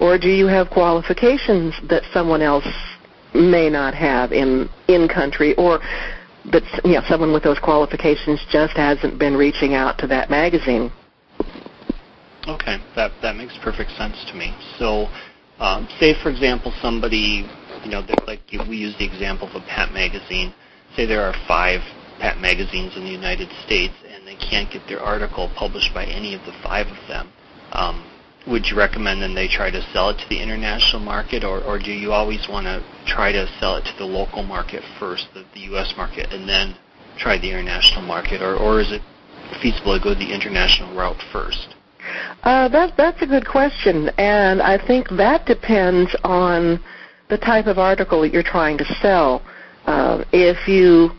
Or 0.00 0.18
do 0.18 0.28
you 0.28 0.46
have 0.46 0.70
qualifications 0.70 1.74
that 1.88 2.02
someone 2.12 2.42
else 2.42 2.66
may 3.34 3.68
not 3.68 3.94
have 3.94 4.32
in 4.32 4.68
in 4.88 5.08
country 5.08 5.54
or 5.56 5.80
that 6.52 6.62
you 6.84 6.92
know 6.92 7.02
someone 7.08 7.32
with 7.32 7.42
those 7.42 7.58
qualifications 7.58 8.40
just 8.50 8.76
hasn't 8.76 9.18
been 9.18 9.36
reaching 9.36 9.74
out 9.74 9.98
to 9.98 10.06
that 10.06 10.30
magazine? 10.30 10.90
Okay, 12.46 12.76
that 12.96 13.12
that 13.22 13.36
makes 13.36 13.56
perfect 13.62 13.90
sense 13.92 14.24
to 14.28 14.34
me. 14.34 14.54
So, 14.78 15.08
um, 15.58 15.88
say 15.98 16.14
for 16.22 16.30
example, 16.30 16.72
somebody, 16.82 17.48
you 17.84 17.90
know, 17.90 18.02
like 18.26 18.40
we 18.68 18.76
use 18.76 18.96
the 18.98 19.04
example 19.04 19.48
of 19.48 19.54
a 19.54 19.66
pet 19.66 19.92
magazine. 19.92 20.54
Say 20.96 21.06
there 21.06 21.22
are 21.22 21.34
five 21.46 21.80
pet 22.18 22.38
magazines 22.38 22.96
in 22.96 23.04
the 23.04 23.10
United 23.10 23.48
States, 23.64 23.94
and 24.08 24.26
they 24.26 24.36
can't 24.36 24.70
get 24.70 24.86
their 24.88 25.00
article 25.00 25.50
published 25.56 25.92
by 25.92 26.04
any 26.04 26.34
of 26.34 26.40
the 26.46 26.52
five 26.62 26.86
of 26.86 27.08
them. 27.08 27.32
Um, 27.72 28.10
would 28.46 28.66
you 28.66 28.76
recommend 28.76 29.22
then 29.22 29.34
they 29.34 29.48
try 29.48 29.70
to 29.70 29.82
sell 29.92 30.10
it 30.10 30.18
to 30.18 30.28
the 30.28 30.40
international 30.40 31.00
market, 31.00 31.44
or, 31.44 31.62
or 31.64 31.78
do 31.78 31.90
you 31.90 32.12
always 32.12 32.46
want 32.48 32.66
to 32.66 32.84
try 33.06 33.32
to 33.32 33.46
sell 33.58 33.76
it 33.76 33.84
to 33.84 33.94
the 33.98 34.04
local 34.04 34.42
market 34.42 34.82
first, 34.98 35.28
the, 35.34 35.44
the 35.54 35.60
U.S. 35.72 35.94
market, 35.96 36.32
and 36.32 36.48
then 36.48 36.76
try 37.18 37.38
the 37.38 37.50
international 37.50 38.02
market, 38.02 38.42
or, 38.42 38.56
or 38.56 38.80
is 38.80 38.92
it 38.92 39.02
feasible 39.62 39.96
to 39.98 40.02
go 40.02 40.14
the 40.14 40.32
international 40.32 40.94
route 40.94 41.22
first? 41.32 41.74
Uh, 42.42 42.68
that, 42.68 42.94
that's 42.96 43.20
a 43.22 43.26
good 43.26 43.46
question, 43.46 44.10
and 44.18 44.60
I 44.60 44.84
think 44.86 45.08
that 45.10 45.46
depends 45.46 46.14
on 46.22 46.84
the 47.34 47.44
type 47.44 47.66
of 47.66 47.78
article 47.78 48.20
that 48.20 48.32
you're 48.32 48.44
trying 48.44 48.78
to 48.78 48.84
sell. 49.02 49.42
Uh, 49.86 50.24
if 50.32 50.68
you 50.68 51.10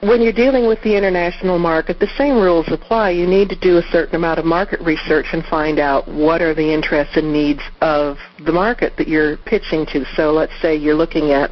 when 0.00 0.22
you're 0.22 0.32
dealing 0.32 0.66
with 0.66 0.80
the 0.82 0.96
international 0.96 1.58
market, 1.58 2.00
the 2.00 2.10
same 2.16 2.36
rules 2.36 2.66
apply. 2.68 3.10
You 3.10 3.26
need 3.26 3.48
to 3.50 3.56
do 3.56 3.76
a 3.76 3.82
certain 3.92 4.16
amount 4.16 4.38
of 4.38 4.46
market 4.46 4.80
research 4.80 5.26
and 5.32 5.44
find 5.44 5.78
out 5.78 6.08
what 6.08 6.40
are 6.40 6.54
the 6.54 6.72
interests 6.72 7.16
and 7.16 7.30
needs 7.30 7.60
of 7.82 8.16
the 8.46 8.52
market 8.52 8.96
that 8.96 9.06
you're 9.06 9.36
pitching 9.36 9.84
to. 9.92 10.04
So 10.16 10.32
let's 10.32 10.52
say 10.62 10.76
you're 10.76 10.94
looking 10.94 11.32
at 11.32 11.50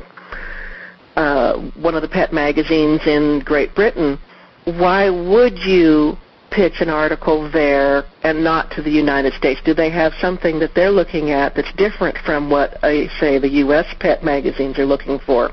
uh, 1.17 1.71
one 1.77 1.95
of 1.95 2.03
the 2.03 2.09
pet 2.09 2.33
magazines 2.33 3.03
in 3.07 3.43
Great 3.45 3.75
Britain. 3.75 4.19
Why 4.65 5.11
would 5.11 5.59
you 5.59 6.17
pitch 6.51 6.81
an 6.81 6.89
article 6.89 7.51
there 7.51 8.05
and 8.23 8.43
not 8.43 8.71
to 8.73 8.83
the 8.83 8.91
United 8.91 9.33
States? 9.35 9.61
Do 9.65 9.75
they 9.75 9.91
have 9.91 10.13
something 10.21 10.59
that 10.61 10.75
they're 10.75 10.91
looking 10.91 11.31
at 11.31 11.55
that's 11.55 11.73
different 11.77 12.17
from 12.19 12.51
what, 12.51 12.83
uh, 12.83 13.09
say, 13.19 13.39
the 13.39 13.51
U.S. 13.65 13.87
pet 14.01 14.23
magazines 14.25 14.79
are 14.79 14.87
looking 14.87 15.19
for? 15.21 15.51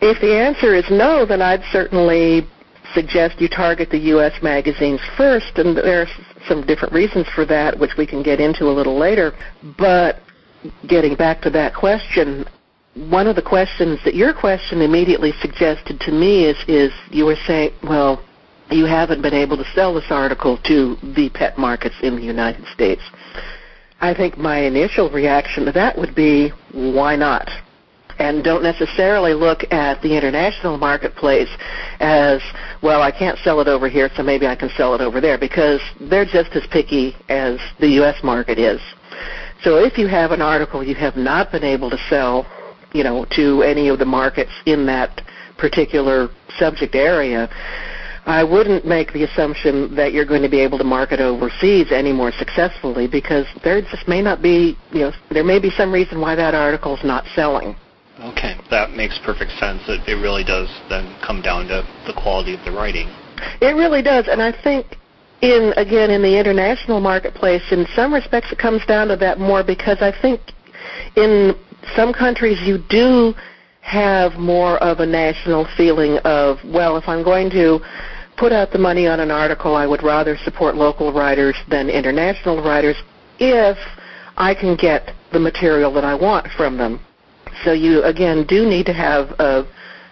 If 0.00 0.20
the 0.20 0.34
answer 0.34 0.74
is 0.74 0.84
no, 0.90 1.26
then 1.26 1.42
I'd 1.42 1.62
certainly 1.72 2.46
suggest 2.94 3.40
you 3.40 3.48
target 3.48 3.90
the 3.90 3.98
U.S. 4.14 4.32
magazines 4.42 5.00
first, 5.16 5.58
and 5.58 5.76
there 5.76 6.02
are 6.02 6.08
some 6.48 6.66
different 6.66 6.92
reasons 6.94 7.26
for 7.34 7.44
that, 7.46 7.78
which 7.78 7.92
we 7.96 8.06
can 8.06 8.22
get 8.22 8.40
into 8.40 8.64
a 8.64 8.72
little 8.72 8.98
later. 8.98 9.32
But 9.78 10.20
getting 10.88 11.14
back 11.14 11.40
to 11.42 11.50
that 11.50 11.74
question, 11.74 12.44
one 12.94 13.26
of 13.26 13.36
the 13.36 13.42
questions 13.42 14.00
that 14.04 14.14
your 14.14 14.32
question 14.32 14.82
immediately 14.82 15.32
suggested 15.40 16.00
to 16.00 16.12
me 16.12 16.46
is, 16.46 16.56
is 16.66 16.92
you 17.10 17.24
were 17.24 17.36
saying, 17.46 17.72
well, 17.82 18.24
you 18.70 18.84
haven't 18.84 19.22
been 19.22 19.34
able 19.34 19.56
to 19.56 19.64
sell 19.74 19.94
this 19.94 20.10
article 20.10 20.58
to 20.64 20.96
the 21.14 21.30
pet 21.30 21.58
markets 21.58 21.96
in 22.02 22.16
the 22.16 22.22
United 22.22 22.64
States. 22.72 23.02
I 24.00 24.14
think 24.14 24.38
my 24.38 24.58
initial 24.60 25.10
reaction 25.10 25.64
to 25.66 25.72
that 25.72 25.98
would 25.98 26.14
be, 26.14 26.50
why 26.72 27.16
not? 27.16 27.48
and 28.20 28.44
don't 28.44 28.62
necessarily 28.62 29.32
look 29.32 29.64
at 29.72 30.00
the 30.02 30.14
international 30.14 30.76
marketplace 30.76 31.48
as, 32.00 32.42
well, 32.82 33.00
I 33.00 33.10
can't 33.10 33.38
sell 33.38 33.60
it 33.60 33.66
over 33.66 33.88
here, 33.88 34.10
so 34.14 34.22
maybe 34.22 34.46
I 34.46 34.54
can 34.54 34.68
sell 34.76 34.94
it 34.94 35.00
over 35.00 35.22
there, 35.22 35.38
because 35.38 35.80
they're 35.98 36.26
just 36.26 36.50
as 36.54 36.62
picky 36.70 37.16
as 37.30 37.58
the 37.80 37.88
U.S. 38.00 38.16
market 38.22 38.58
is. 38.58 38.78
So 39.62 39.76
if 39.76 39.96
you 39.96 40.06
have 40.06 40.32
an 40.32 40.42
article 40.42 40.84
you 40.84 40.94
have 40.96 41.16
not 41.16 41.50
been 41.50 41.64
able 41.64 41.88
to 41.88 41.98
sell, 42.10 42.46
you 42.92 43.04
know, 43.04 43.24
to 43.36 43.62
any 43.62 43.88
of 43.88 43.98
the 43.98 44.04
markets 44.04 44.52
in 44.66 44.84
that 44.86 45.22
particular 45.56 46.28
subject 46.58 46.94
area, 46.94 47.48
I 48.26 48.44
wouldn't 48.44 48.86
make 48.86 49.12
the 49.12 49.24
assumption 49.24 49.94
that 49.96 50.12
you're 50.12 50.26
going 50.26 50.42
to 50.42 50.48
be 50.48 50.60
able 50.60 50.78
to 50.78 50.84
market 50.84 51.20
overseas 51.20 51.90
any 51.90 52.12
more 52.12 52.32
successfully 52.32 53.06
because 53.06 53.46
there 53.64 53.80
just 53.80 54.06
may 54.06 54.20
not 54.20 54.42
be, 54.42 54.76
you 54.92 55.00
know, 55.00 55.12
there 55.30 55.44
may 55.44 55.58
be 55.58 55.70
some 55.70 55.92
reason 55.92 56.20
why 56.20 56.34
that 56.34 56.54
article 56.54 56.96
is 56.96 57.04
not 57.04 57.24
selling. 57.34 57.74
Okay, 58.20 58.60
that 58.70 58.90
makes 58.90 59.18
perfect 59.24 59.52
sense. 59.52 59.82
It, 59.88 60.06
it 60.06 60.20
really 60.20 60.44
does 60.44 60.68
then 60.90 61.16
come 61.26 61.40
down 61.40 61.68
to 61.68 61.82
the 62.06 62.12
quality 62.12 62.54
of 62.54 62.64
the 62.64 62.72
writing. 62.72 63.08
It 63.62 63.74
really 63.74 64.02
does, 64.02 64.28
and 64.28 64.42
I 64.42 64.52
think 64.62 64.96
in 65.40 65.72
again 65.78 66.10
in 66.10 66.20
the 66.20 66.38
international 66.38 67.00
marketplace, 67.00 67.62
in 67.70 67.86
some 67.96 68.12
respects, 68.12 68.52
it 68.52 68.58
comes 68.58 68.84
down 68.84 69.08
to 69.08 69.16
that 69.16 69.38
more 69.38 69.64
because 69.64 70.02
I 70.02 70.12
think 70.20 70.40
in 71.16 71.54
some 71.96 72.12
countries 72.12 72.58
you 72.60 72.78
do 72.90 73.34
have 73.80 74.34
more 74.34 74.76
of 74.82 75.00
a 75.00 75.06
national 75.06 75.66
feeling 75.76 76.18
of 76.18 76.58
well, 76.64 76.96
if 76.96 77.08
I'm 77.08 77.22
going 77.22 77.50
to 77.50 77.80
put 78.36 78.52
out 78.52 78.72
the 78.72 78.78
money 78.78 79.06
on 79.06 79.20
an 79.20 79.30
article, 79.30 79.74
I 79.74 79.86
would 79.86 80.02
rather 80.02 80.36
support 80.44 80.74
local 80.74 81.12
writers 81.12 81.56
than 81.68 81.90
international 81.90 82.62
writers 82.62 82.96
if 83.38 83.76
I 84.36 84.54
can 84.54 84.76
get 84.76 85.14
the 85.32 85.38
material 85.38 85.92
that 85.94 86.04
I 86.04 86.14
want 86.14 86.48
from 86.56 86.76
them. 86.76 87.00
So 87.64 87.72
you 87.72 88.02
again 88.04 88.46
do 88.46 88.66
need 88.66 88.86
to 88.86 88.92
have 88.92 89.30
a 89.38 89.66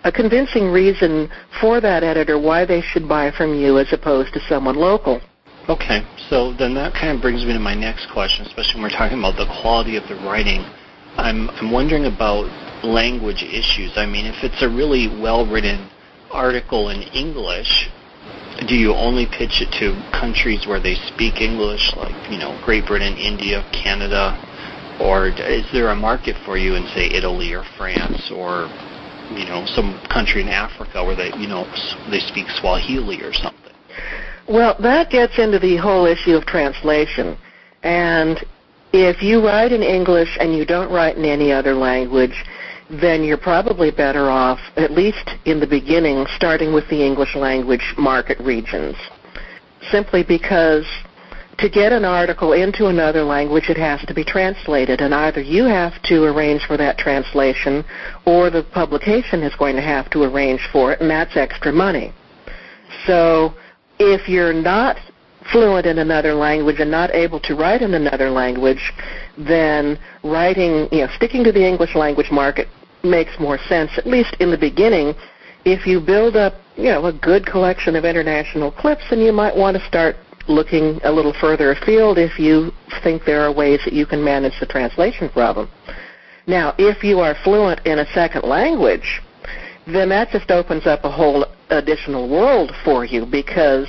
a 0.05 0.13
convincing 0.13 0.71
reason 0.71 1.29
for 1.61 1.81
that 1.81 2.03
editor 2.05 2.39
why 2.39 2.65
they 2.65 2.81
should 2.81 3.09
buy 3.09 3.31
from 3.31 3.55
you 3.55 3.79
as 3.79 3.93
opposed 3.93 4.33
to 4.33 4.41
someone 4.49 4.77
local. 4.77 5.21
Okay, 5.69 6.01
so 6.31 6.55
then 6.55 6.73
that 6.75 6.95
kind 6.95 7.17
of 7.17 7.21
brings 7.21 7.45
me 7.45 7.53
to 7.53 7.59
my 7.59 7.75
next 7.75 8.09
question, 8.11 8.47
especially 8.47 8.81
when 8.81 8.85
we're 8.85 8.97
talking 8.97 9.19
about 9.19 9.37
the 9.37 9.45
quality 9.61 9.97
of 9.97 10.09
the 10.09 10.15
writing. 10.25 10.65
I'm 11.19 11.51
I'm 11.51 11.71
wondering 11.71 12.07
about 12.07 12.47
language 12.85 13.43
issues. 13.43 13.93
I 13.97 14.07
mean, 14.07 14.25
if 14.25 14.45
it's 14.45 14.63
a 14.63 14.69
really 14.69 15.09
well-written 15.21 15.91
article 16.31 16.91
in 16.91 17.03
English, 17.03 17.91
do 18.67 18.75
you 18.75 18.95
only 18.95 19.27
pitch 19.27 19.61
it 19.61 19.71
to 19.79 19.95
countries 20.13 20.67
where 20.67 20.81
they 20.81 20.95
speak 20.95 21.41
English, 21.41 21.93
like 21.97 22.15
you 22.31 22.39
know 22.39 22.59
Great 22.65 22.87
Britain, 22.87 23.17
India, 23.17 23.67
Canada, 23.73 24.39
or 25.01 25.29
is 25.29 25.67
there 25.73 25.89
a 25.91 25.97
market 25.97 26.37
for 26.45 26.57
you 26.57 26.75
in 26.75 26.87
say 26.95 27.11
Italy 27.11 27.53
or 27.53 27.65
France 27.77 28.31
or 28.31 28.71
you 29.35 29.45
know 29.45 29.67
some 29.67 30.01
country 30.09 30.41
in 30.41 30.49
Africa 30.49 31.05
where 31.05 31.17
they 31.17 31.35
you 31.37 31.49
know 31.49 31.67
they 32.11 32.21
speak 32.21 32.47
Swahili 32.61 33.23
or 33.23 33.33
something? 33.33 33.75
Well, 34.49 34.77
that 34.81 35.11
gets 35.11 35.39
into 35.39 35.59
the 35.59 35.77
whole 35.77 36.07
issue 36.07 36.35
of 36.35 36.47
translation. 36.47 37.37
And 37.83 38.45
if 38.99 39.23
you 39.23 39.45
write 39.45 39.73
in 39.73 39.83
English 39.83 40.37
and 40.41 40.53
you 40.55 40.65
don't 40.65 40.91
write 40.91 41.17
in 41.17 41.25
any 41.25 41.53
other 41.53 41.75
language, 41.75 42.45
then 42.91 43.23
you're 43.23 43.39
probably 43.39 43.91
better 43.91 44.31
off, 44.31 44.59
at 44.77 44.91
least 44.91 45.31
in 45.45 45.61
the 45.61 45.67
beginning, 45.67 46.27
starting 46.37 46.73
with 46.73 46.89
the 46.89 47.05
English 47.05 47.37
language 47.37 47.95
market 47.97 48.39
regions. 48.41 48.97
Simply 49.91 50.25
because 50.25 50.87
to 51.59 51.69
get 51.69 51.93
an 51.93 52.05
article 52.05 52.53
into 52.53 52.87
another 52.87 53.23
language, 53.23 53.69
it 53.69 53.77
has 53.77 54.01
to 54.07 54.15
be 54.15 54.25
translated, 54.25 55.01
and 55.01 55.15
either 55.15 55.41
you 55.41 55.65
have 55.65 56.01
to 56.05 56.25
arrange 56.25 56.63
for 56.67 56.77
that 56.77 56.99
translation 56.99 57.85
or 58.27 58.49
the 58.51 58.63
publication 58.73 59.43
is 59.43 59.55
going 59.57 59.77
to 59.77 59.83
have 59.83 60.09
to 60.11 60.23
arrange 60.23 60.61
for 60.73 60.93
it, 60.93 61.01
and 61.01 61.11
that's 61.11 61.37
extra 61.37 61.73
money. 61.73 62.13
So 63.07 63.55
if 63.99 64.29
you're 64.29 64.53
not 64.53 64.97
fluent 65.53 65.87
in 65.87 65.99
another 65.99 66.35
language 66.35 66.81
and 66.81 66.91
not 66.91 67.15
able 67.15 67.41
to 67.41 67.55
write 67.55 67.83
in 67.83 67.95
another 67.95 68.31
language, 68.31 68.93
then 69.37 69.99
writing, 70.23 70.89
you 70.93 71.05
know, 71.05 71.09
sticking 71.17 71.45
to 71.45 71.53
the 71.53 71.65
English 71.65 71.95
language 71.95 72.31
market 72.31 72.69
makes 73.03 73.39
more 73.39 73.59
sense, 73.69 73.91
at 73.97 74.07
least 74.07 74.37
in 74.41 74.51
the 74.51 74.59
beginning. 74.59 75.15
If 75.65 75.87
you 75.87 76.01
build 76.01 76.37
up, 76.37 76.55
you 76.77 76.85
know, 76.85 77.07
a 77.07 77.13
good 77.13 77.47
collection 77.47 77.97
of 77.97 78.05
international 78.05 78.71
clips, 78.73 79.03
then 79.11 79.21
you 79.21 79.33
might 79.33 79.57
want 79.57 79.77
to 79.77 79.87
start 79.87 80.17
looking 80.49 80.99
a 81.05 81.13
little 81.13 81.35
further 81.41 81.73
afield 81.73 82.19
if 82.19 82.39
you 82.39 82.73
think 83.03 83.25
there 83.25 83.43
are 83.43 83.53
ways 83.53 83.81
that 83.85 83.93
you 83.93 84.07
can 84.07 84.25
manage 84.25 84.55
the 84.61 84.67
translation 84.67 85.29
problem. 85.29 85.69
Now, 86.47 86.75
if 86.79 87.05
you 87.05 87.21
are 87.21 87.37
fluent 87.45 87.87
in 87.87 87.99
a 87.99 88.07
second 88.15 88.45
language, 88.45 89.21
then 89.87 90.09
that 90.09 90.31
just 90.31 90.51
opens 90.51 90.87
up 90.87 91.05
a 91.05 91.11
whole 91.11 91.47
additional 91.71 92.29
world 92.29 92.73
for 92.85 93.05
you 93.05 93.27
because 93.27 93.89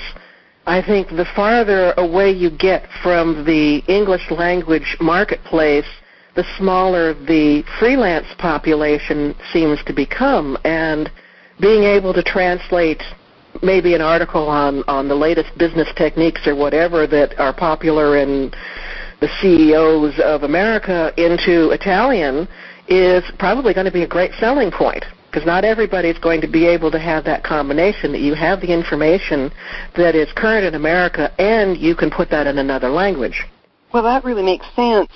I 0.69 0.83
think 0.85 1.09
the 1.09 1.25
farther 1.35 1.93
away 1.97 2.29
you 2.29 2.51
get 2.51 2.87
from 3.01 3.43
the 3.43 3.77
English 3.87 4.29
language 4.29 4.95
marketplace, 5.01 5.87
the 6.35 6.45
smaller 6.59 7.15
the 7.15 7.63
freelance 7.79 8.27
population 8.37 9.33
seems 9.51 9.83
to 9.85 9.93
become. 9.93 10.59
And 10.65 11.09
being 11.59 11.85
able 11.85 12.13
to 12.13 12.21
translate 12.21 13.01
maybe 13.63 13.95
an 13.95 14.01
article 14.01 14.47
on 14.47 14.83
on 14.87 15.07
the 15.07 15.15
latest 15.15 15.57
business 15.57 15.87
techniques 15.97 16.45
or 16.45 16.55
whatever 16.55 17.07
that 17.07 17.39
are 17.39 17.51
popular 17.51 18.17
in 18.17 18.51
the 19.21 19.29
CEOs 19.41 20.19
of 20.19 20.43
America 20.43 21.11
into 21.17 21.71
Italian 21.71 22.47
is 22.87 23.23
probably 23.39 23.73
going 23.73 23.87
to 23.87 23.91
be 23.91 24.03
a 24.03 24.07
great 24.07 24.33
selling 24.39 24.69
point 24.69 25.03
because 25.29 25.45
not 25.45 25.63
everybody 25.63 26.09
is 26.09 26.17
going 26.17 26.41
to 26.41 26.47
be 26.47 26.65
able 26.65 26.89
to 26.91 26.99
have 26.99 27.23
that 27.25 27.43
combination 27.43 28.11
that 28.11 28.21
you 28.21 28.33
have 28.33 28.61
the 28.61 28.73
information 28.73 29.51
that 29.95 30.15
is 30.15 30.27
current 30.35 30.65
in 30.65 30.75
America 30.75 31.31
and 31.39 31.77
you 31.77 31.95
can 31.95 32.09
put 32.09 32.29
that 32.29 32.47
in 32.47 32.57
another 32.57 32.89
language. 32.89 33.45
Well, 33.93 34.03
that 34.03 34.23
really 34.23 34.43
makes 34.43 34.65
sense. 34.75 35.11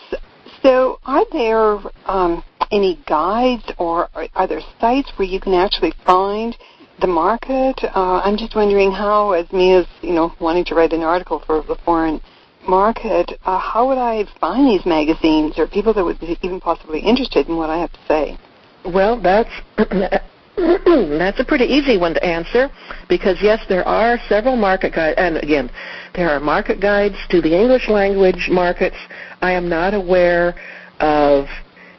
So, 0.62 1.00
are 1.06 1.26
there 1.32 1.80
um, 2.06 2.44
any 2.72 3.00
guides 3.08 3.72
or 3.78 4.10
are 4.36 4.48
there 4.48 4.62
sites 4.80 5.12
where 5.18 5.28
you 5.28 5.40
can 5.40 5.54
actually 5.54 5.94
find 6.06 6.56
the 7.02 7.08
market. 7.08 7.84
Uh, 7.84 8.22
I'm 8.24 8.38
just 8.38 8.56
wondering 8.56 8.92
how, 8.92 9.32
as 9.32 9.52
me 9.52 9.74
as 9.74 9.86
you 10.02 10.14
know, 10.14 10.34
wanting 10.40 10.66
to 10.66 10.76
write 10.76 10.94
an 10.94 11.02
article 11.02 11.44
for 11.46 11.62
the 11.64 11.76
foreign 11.84 12.22
market, 12.68 13.34
uh, 13.46 13.60
how 13.60 13.88
would 13.88 13.98
I 13.98 14.26
find 14.40 14.68
these 14.68 14.86
magazines 14.86 15.58
or 15.58 15.68
people 15.68 15.94
that 15.94 16.04
would 16.04 16.20
be 16.20 16.38
even 16.42 16.60
possibly 16.60 17.00
interested 17.00 17.48
in 17.50 17.58
what 17.58 17.70
I 17.70 17.78
have 17.78 17.92
to 17.92 18.00
say? 18.08 18.38
Well, 18.86 19.20
that's 19.20 19.50
that's 20.56 21.40
a 21.40 21.46
pretty 21.46 21.66
easy 21.66 21.98
one 21.98 22.14
to 22.14 22.24
answer 22.24 22.70
because 23.10 23.38
yes, 23.42 23.64
there 23.70 23.88
are 23.88 24.18
several 24.30 24.56
market 24.56 24.94
guides, 24.94 25.16
and 25.18 25.38
again, 25.38 25.70
there 26.16 26.30
are 26.30 26.40
market 26.40 26.80
guides 26.80 27.16
to 27.30 27.42
the 27.42 27.56
English 27.56 27.90
language 27.90 28.50
markets. 28.52 28.98
I 29.42 29.52
am 29.54 29.68
not 29.68 29.94
aware 29.94 30.56
of 31.00 31.48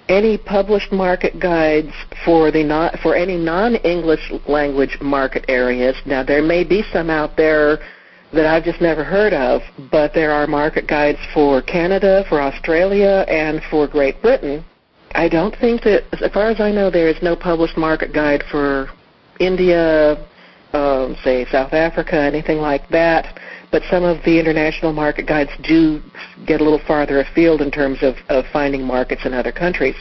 any 0.08 0.36
published 0.36 0.92
market 0.92 1.40
guides 1.40 1.92
for 2.24 2.50
the 2.50 2.62
not 2.62 2.98
for 3.00 3.16
any 3.16 3.36
non-English 3.36 4.32
language 4.46 4.98
market 5.00 5.44
areas. 5.48 5.96
Now 6.04 6.22
there 6.22 6.42
may 6.42 6.64
be 6.64 6.84
some 6.92 7.10
out 7.10 7.36
there 7.36 7.78
that 8.32 8.46
I've 8.46 8.64
just 8.64 8.80
never 8.80 9.04
heard 9.04 9.32
of, 9.32 9.62
but 9.90 10.12
there 10.12 10.32
are 10.32 10.46
market 10.46 10.86
guides 10.86 11.20
for 11.32 11.62
Canada, 11.62 12.24
for 12.28 12.40
Australia, 12.40 13.24
and 13.28 13.62
for 13.70 13.86
Great 13.86 14.20
Britain. 14.20 14.64
I 15.14 15.28
don't 15.28 15.54
think 15.56 15.83
that, 15.83 16.04
as 16.12 16.33
far 16.33 16.49
as 16.49 16.61
I 16.61 16.73
know, 16.73 16.90
there 16.90 17.09
is 17.09 17.16
no 17.23 17.37
published 17.37 17.76
market 17.76 18.12
guide 18.12 18.42
for 18.50 18.88
India, 19.38 20.16
um, 20.73 21.16
say 21.23 21.47
South 21.50 21.73
Africa, 21.73 22.16
anything 22.16 22.59
like 22.59 22.88
that. 22.88 23.38
But 23.71 23.83
some 23.90 24.04
of 24.04 24.23
the 24.25 24.38
international 24.38 24.92
market 24.92 25.26
guides 25.26 25.50
do 25.62 26.00
get 26.47 26.61
a 26.61 26.64
little 26.64 26.80
farther 26.87 27.21
afield 27.21 27.61
in 27.61 27.71
terms 27.71 27.99
of, 28.02 28.16
of 28.28 28.44
finding 28.52 28.85
markets 28.85 29.23
in 29.25 29.33
other 29.33 29.52
countries. 29.52 29.97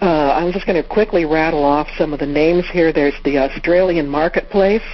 Uh, 0.00 0.32
I'm 0.32 0.52
just 0.52 0.66
going 0.66 0.80
to 0.80 0.88
quickly 0.88 1.24
rattle 1.24 1.64
off 1.64 1.88
some 1.98 2.12
of 2.12 2.20
the 2.20 2.26
names 2.26 2.64
here. 2.70 2.92
There's 2.92 3.20
the 3.24 3.38
Australian 3.38 4.08
Marketplace. 4.08 4.84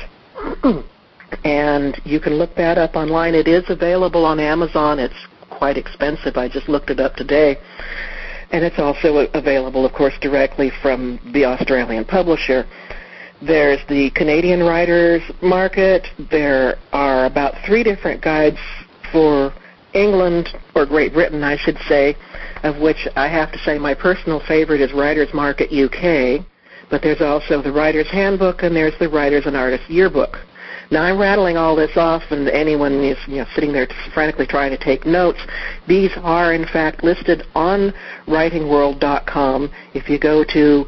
and 1.44 2.00
you 2.04 2.20
can 2.20 2.34
look 2.34 2.54
that 2.56 2.78
up 2.78 2.94
online. 2.94 3.34
It 3.34 3.48
is 3.48 3.64
available 3.68 4.24
on 4.24 4.40
Amazon. 4.40 4.98
It's 4.98 5.14
quite 5.50 5.76
expensive. 5.76 6.36
I 6.36 6.48
just 6.48 6.68
looked 6.68 6.90
it 6.90 7.00
up 7.00 7.14
today. 7.16 7.58
And 8.54 8.64
it's 8.64 8.78
also 8.78 9.26
available, 9.34 9.84
of 9.84 9.92
course, 9.94 10.14
directly 10.20 10.70
from 10.80 11.18
the 11.32 11.44
Australian 11.44 12.04
publisher. 12.04 12.64
There's 13.42 13.80
the 13.88 14.10
Canadian 14.10 14.60
writers 14.60 15.22
market. 15.42 16.06
There 16.30 16.76
are 16.92 17.24
about 17.26 17.54
three 17.66 17.82
different 17.82 18.22
guides 18.22 18.58
for 19.10 19.52
England, 19.92 20.50
or 20.76 20.86
Great 20.86 21.12
Britain, 21.12 21.42
I 21.42 21.56
should 21.56 21.76
say, 21.88 22.14
of 22.62 22.78
which 22.78 23.08
I 23.16 23.26
have 23.26 23.50
to 23.50 23.58
say 23.58 23.76
my 23.76 23.92
personal 23.92 24.40
favorite 24.46 24.80
is 24.80 24.92
Writers 24.92 25.34
Market 25.34 25.72
UK. 25.72 26.46
But 26.90 27.02
there's 27.02 27.22
also 27.22 27.60
the 27.60 27.72
Writer's 27.72 28.08
Handbook 28.08 28.62
and 28.62 28.76
there's 28.76 28.96
the 29.00 29.08
Writers 29.08 29.46
and 29.46 29.56
Artists 29.56 29.90
Yearbook. 29.90 30.36
Now 30.90 31.02
I'm 31.02 31.18
rattling 31.18 31.56
all 31.56 31.74
this 31.74 31.96
off, 31.96 32.22
and 32.30 32.48
anyone 32.48 33.02
is 33.02 33.18
you 33.26 33.36
know 33.36 33.46
sitting 33.54 33.72
there 33.72 33.88
frantically 34.12 34.46
trying 34.46 34.70
to 34.70 34.78
take 34.82 35.06
notes. 35.06 35.40
These 35.88 36.10
are 36.22 36.52
in 36.52 36.66
fact 36.66 37.02
listed 37.02 37.44
on 37.54 37.94
WritingWorld.com. 38.26 39.70
If 39.94 40.08
you 40.08 40.18
go 40.18 40.44
to 40.44 40.86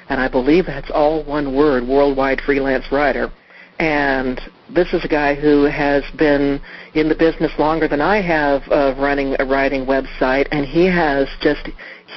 and 0.08 0.20
I 0.20 0.28
believe 0.28 0.66
that's 0.66 0.90
all 0.90 1.24
one 1.24 1.54
word, 1.54 1.86
worldwide 1.86 2.40
freelance 2.40 2.86
writer. 2.90 3.30
And 3.78 4.40
this 4.74 4.92
is 4.92 5.04
a 5.04 5.08
guy 5.08 5.34
who 5.34 5.64
has 5.64 6.02
been 6.16 6.60
in 6.94 7.08
the 7.08 7.14
business 7.14 7.52
longer 7.58 7.86
than 7.86 8.00
I 8.00 8.20
have 8.20 8.62
of 8.68 8.98
running 8.98 9.36
a 9.38 9.44
writing 9.44 9.86
website, 9.86 10.48
and 10.50 10.66
he 10.66 10.86
has 10.86 11.28
just 11.40 11.68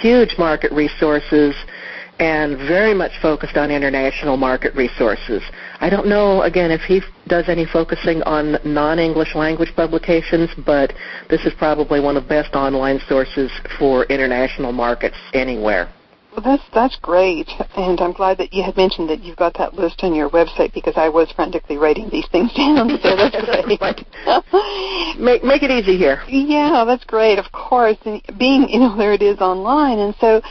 huge 0.01 0.36
market 0.38 0.71
resources 0.71 1.55
and 2.19 2.57
very 2.57 2.93
much 2.93 3.12
focused 3.21 3.57
on 3.57 3.71
international 3.71 4.38
market 4.38 4.75
resources. 4.75 5.41
I 5.79 5.89
don't 5.89 6.07
know, 6.07 6.43
again, 6.43 6.69
if 6.69 6.81
he 6.81 7.01
does 7.27 7.50
any 7.50 7.65
focusing 7.65 8.21
on 8.24 8.57
non-English 8.63 9.33
language 9.33 9.74
publications, 9.75 10.50
but 10.65 10.93
this 11.29 11.45
is 11.45 11.53
probably 11.57 12.00
one 12.00 12.17
of 12.17 12.24
the 12.24 12.29
best 12.29 12.53
online 12.53 13.00
sources 13.07 13.51
for 13.79 14.03
international 14.05 14.71
markets 14.71 15.17
anywhere. 15.33 15.91
Well, 16.31 16.41
that's 16.43 16.63
that's 16.73 16.95
great, 17.01 17.49
and 17.75 17.99
I'm 17.99 18.13
glad 18.13 18.38
that 18.38 18.53
you 18.53 18.63
had 18.63 18.77
mentioned 18.77 19.10
that 19.10 19.21
you've 19.21 19.36
got 19.36 19.53
that 19.58 19.73
list 19.73 20.01
on 20.01 20.15
your 20.15 20.29
website 20.29 20.73
because 20.73 20.93
I 20.95 21.10
was 21.10 21.29
frantically 21.34 21.75
writing 21.77 22.10
these 22.10 22.27
things 22.32 22.53
down. 22.56 22.88
So 23.03 23.15
that's 23.17 23.36
great. 23.45 23.67
make 25.19 25.43
make 25.43 25.62
it 25.62 25.71
easy 25.71 25.97
here. 25.97 26.23
Yeah, 26.29 26.86
that's 26.86 27.03
great. 27.03 27.38
Of 27.38 27.51
course, 27.51 27.97
and 28.06 28.21
being 28.39 28.69
you 28.69 28.79
know 28.79 28.95
there 28.97 29.12
it 29.12 29.21
is 29.21 29.39
online, 29.39 29.99
and 29.99 30.15
so 30.21 30.41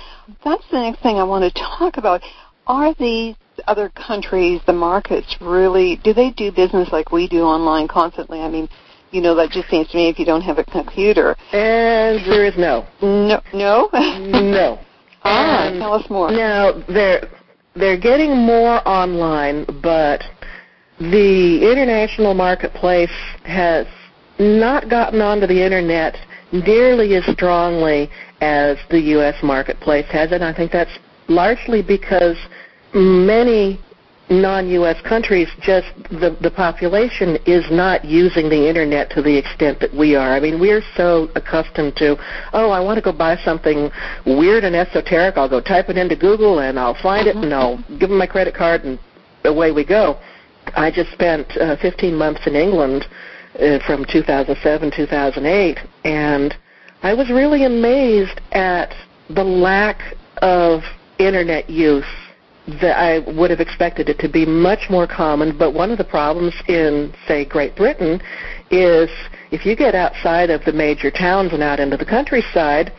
that's 0.44 0.64
the 0.70 0.80
next 0.80 1.02
thing 1.02 1.16
I 1.16 1.24
want 1.24 1.50
to 1.50 1.60
talk 1.78 1.96
about. 1.96 2.22
Are 2.66 2.94
these 2.94 3.36
other 3.66 3.88
countries, 3.88 4.60
the 4.66 4.74
markets, 4.74 5.36
really 5.40 5.96
do 6.04 6.12
they 6.12 6.30
do 6.30 6.52
business 6.52 6.90
like 6.92 7.10
we 7.10 7.26
do 7.26 7.40
online 7.40 7.88
constantly? 7.88 8.40
I 8.42 8.50
mean, 8.50 8.68
you 9.12 9.22
know, 9.22 9.34
that 9.34 9.50
just 9.50 9.68
seems 9.70 9.88
to 9.88 9.96
me 9.96 10.08
if 10.08 10.18
you 10.18 10.26
don't 10.26 10.42
have 10.42 10.58
a 10.58 10.64
computer. 10.64 11.36
And 11.52 12.20
there 12.26 12.44
is 12.44 12.56
no. 12.56 12.86
No. 13.00 13.40
No. 13.54 13.88
no. 13.92 14.78
Ah, 15.22 15.68
um, 15.68 15.78
tell 15.78 15.94
us 15.94 16.08
more. 16.10 16.30
Now 16.30 16.82
they're 16.88 17.28
they're 17.74 17.98
getting 17.98 18.36
more 18.36 18.86
online, 18.88 19.64
but 19.82 20.22
the 20.98 21.70
international 21.70 22.34
marketplace 22.34 23.10
has 23.44 23.86
not 24.38 24.88
gotten 24.88 25.20
onto 25.20 25.46
the 25.46 25.62
internet 25.62 26.16
nearly 26.52 27.14
as 27.14 27.24
strongly 27.32 28.10
as 28.40 28.76
the 28.90 29.00
U.S. 29.14 29.36
marketplace 29.42 30.06
has, 30.10 30.32
and 30.32 30.42
I 30.42 30.52
think 30.52 30.72
that's 30.72 30.98
largely 31.28 31.82
because 31.82 32.36
many 32.94 33.80
non-U.S. 34.30 34.96
countries, 35.02 35.48
just 35.60 35.88
the, 36.10 36.36
the 36.40 36.50
population 36.50 37.36
is 37.46 37.64
not 37.70 38.04
using 38.04 38.48
the 38.48 38.68
internet 38.68 39.10
to 39.10 39.22
the 39.22 39.36
extent 39.36 39.80
that 39.80 39.92
we 39.92 40.14
are. 40.14 40.32
I 40.32 40.38
mean, 40.38 40.60
we're 40.60 40.82
so 40.96 41.28
accustomed 41.34 41.96
to, 41.96 42.16
oh, 42.52 42.70
I 42.70 42.78
want 42.78 42.96
to 42.96 43.02
go 43.02 43.12
buy 43.12 43.36
something 43.44 43.90
weird 44.24 44.62
and 44.62 44.76
esoteric. 44.76 45.36
I'll 45.36 45.48
go 45.48 45.60
type 45.60 45.88
it 45.88 45.98
into 45.98 46.14
Google 46.14 46.60
and 46.60 46.78
I'll 46.78 47.00
find 47.02 47.26
it 47.26 47.34
and 47.34 47.52
I'll 47.52 47.84
give 47.98 48.08
them 48.08 48.18
my 48.18 48.26
credit 48.26 48.54
card 48.54 48.84
and 48.84 49.00
away 49.44 49.72
we 49.72 49.84
go. 49.84 50.20
I 50.76 50.92
just 50.92 51.10
spent 51.12 51.50
uh, 51.56 51.76
15 51.82 52.14
months 52.14 52.46
in 52.46 52.54
England 52.54 53.06
uh, 53.58 53.78
from 53.84 54.04
2007 54.10 54.92
2008 54.94 55.78
and 56.04 56.54
I 57.02 57.14
was 57.14 57.30
really 57.30 57.64
amazed 57.64 58.40
at 58.52 58.94
the 59.28 59.42
lack 59.42 60.14
of 60.42 60.82
internet 61.18 61.68
use 61.68 62.04
that 62.66 62.98
I 62.98 63.18
would 63.18 63.50
have 63.50 63.60
expected 63.60 64.08
it 64.08 64.18
to 64.20 64.28
be 64.28 64.46
much 64.46 64.90
more 64.90 65.06
common, 65.06 65.56
but 65.56 65.72
one 65.72 65.90
of 65.90 65.98
the 65.98 66.04
problems 66.04 66.54
in, 66.68 67.12
say, 67.26 67.44
Great 67.44 67.74
Britain 67.74 68.20
is 68.70 69.10
if 69.50 69.66
you 69.66 69.74
get 69.74 69.94
outside 69.94 70.50
of 70.50 70.64
the 70.64 70.72
major 70.72 71.10
towns 71.10 71.52
and 71.52 71.62
out 71.62 71.80
into 71.80 71.96
the 71.96 72.04
countryside, 72.04 72.92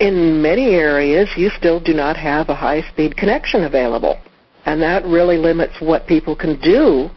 in 0.00 0.40
many 0.40 0.74
areas 0.74 1.28
you 1.36 1.50
still 1.50 1.80
do 1.80 1.92
not 1.92 2.16
have 2.16 2.48
a 2.48 2.54
high-speed 2.54 3.16
connection 3.16 3.64
available. 3.64 4.18
And 4.64 4.82
that 4.82 5.04
really 5.04 5.38
limits 5.38 5.74
what 5.80 6.06
people 6.06 6.36
can 6.36 6.60
do 6.60 7.08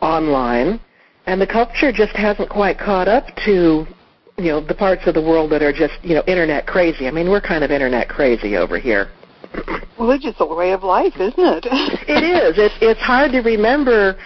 online. 0.00 0.80
And 1.26 1.40
the 1.40 1.46
culture 1.46 1.92
just 1.92 2.14
hasn't 2.14 2.48
quite 2.48 2.78
caught 2.78 3.08
up 3.08 3.24
to, 3.44 3.86
you 4.36 4.44
know, 4.44 4.60
the 4.60 4.74
parts 4.74 5.06
of 5.06 5.14
the 5.14 5.22
world 5.22 5.50
that 5.52 5.62
are 5.62 5.72
just, 5.72 5.94
you 6.02 6.14
know, 6.14 6.22
internet 6.26 6.66
crazy. 6.66 7.08
I 7.08 7.10
mean, 7.10 7.30
we're 7.30 7.40
kind 7.40 7.64
of 7.64 7.70
internet 7.70 8.08
crazy 8.08 8.56
over 8.56 8.78
here. 8.78 9.10
Well, 9.98 10.10
it's 10.12 10.24
just 10.24 10.40
a 10.40 10.46
way 10.46 10.72
of 10.72 10.82
life, 10.82 11.14
isn't 11.16 11.34
it? 11.38 11.66
it 12.08 12.24
is. 12.24 12.58
It's 12.58 12.74
it's 12.80 13.00
hard 13.00 13.32
to 13.32 13.40
remember 13.40 14.16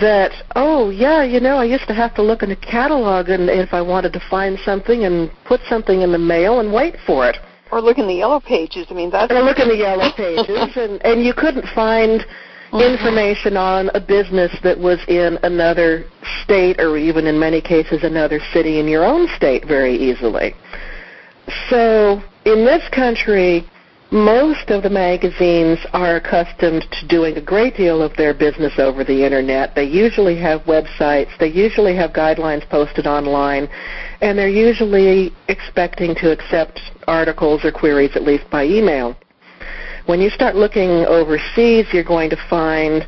that. 0.00 0.32
Oh, 0.56 0.90
yeah, 0.90 1.22
you 1.22 1.40
know, 1.40 1.56
I 1.56 1.64
used 1.64 1.86
to 1.88 1.94
have 1.94 2.14
to 2.14 2.22
look 2.22 2.42
in 2.42 2.50
a 2.50 2.56
catalog 2.56 3.28
and 3.28 3.50
if 3.50 3.74
I 3.74 3.82
wanted 3.82 4.12
to 4.14 4.20
find 4.30 4.58
something 4.64 5.04
and 5.04 5.30
put 5.44 5.60
something 5.68 6.02
in 6.02 6.12
the 6.12 6.18
mail 6.18 6.60
and 6.60 6.72
wait 6.72 6.96
for 7.06 7.28
it. 7.28 7.36
Or 7.70 7.80
look 7.82 7.98
in 7.98 8.06
the 8.06 8.14
yellow 8.14 8.40
pages. 8.40 8.86
I 8.90 8.94
mean, 8.94 9.10
that's. 9.10 9.30
Or 9.30 9.42
look 9.42 9.58
in 9.58 9.68
the 9.68 9.76
yellow 9.76 10.10
pages, 10.16 10.76
and 10.76 11.02
and 11.04 11.22
you 11.22 11.34
couldn't 11.34 11.66
find 11.74 12.24
mm-hmm. 12.72 12.80
information 12.80 13.56
on 13.56 13.90
a 13.94 14.00
business 14.00 14.54
that 14.62 14.78
was 14.78 14.98
in 15.08 15.38
another 15.42 16.08
state 16.42 16.80
or 16.80 16.96
even 16.96 17.26
in 17.26 17.38
many 17.38 17.60
cases 17.60 18.04
another 18.04 18.40
city 18.52 18.80
in 18.80 18.88
your 18.88 19.04
own 19.04 19.28
state 19.36 19.66
very 19.66 19.94
easily. 19.94 20.54
So 21.68 22.22
in 22.44 22.64
this 22.64 22.82
country, 22.94 23.68
most 24.10 24.70
of 24.70 24.82
the 24.82 24.90
magazines 24.90 25.78
are 25.92 26.16
accustomed 26.16 26.86
to 26.90 27.06
doing 27.08 27.36
a 27.36 27.42
great 27.42 27.76
deal 27.76 28.00
of 28.00 28.16
their 28.16 28.32
business 28.32 28.72
over 28.78 29.04
the 29.04 29.24
internet. 29.24 29.74
They 29.74 29.84
usually 29.84 30.36
have 30.38 30.62
websites, 30.62 31.36
they 31.38 31.48
usually 31.48 31.94
have 31.96 32.12
guidelines 32.12 32.66
posted 32.70 33.06
online, 33.06 33.68
and 34.22 34.38
they're 34.38 34.48
usually 34.48 35.34
expecting 35.48 36.14
to 36.16 36.32
accept 36.32 36.80
articles 37.06 37.64
or 37.64 37.72
queries 37.72 38.12
at 38.14 38.22
least 38.22 38.48
by 38.50 38.64
email. 38.64 39.14
When 40.06 40.20
you 40.20 40.30
start 40.30 40.56
looking 40.56 41.04
overseas, 41.04 41.86
you're 41.92 42.02
going 42.02 42.30
to 42.30 42.48
find 42.48 43.06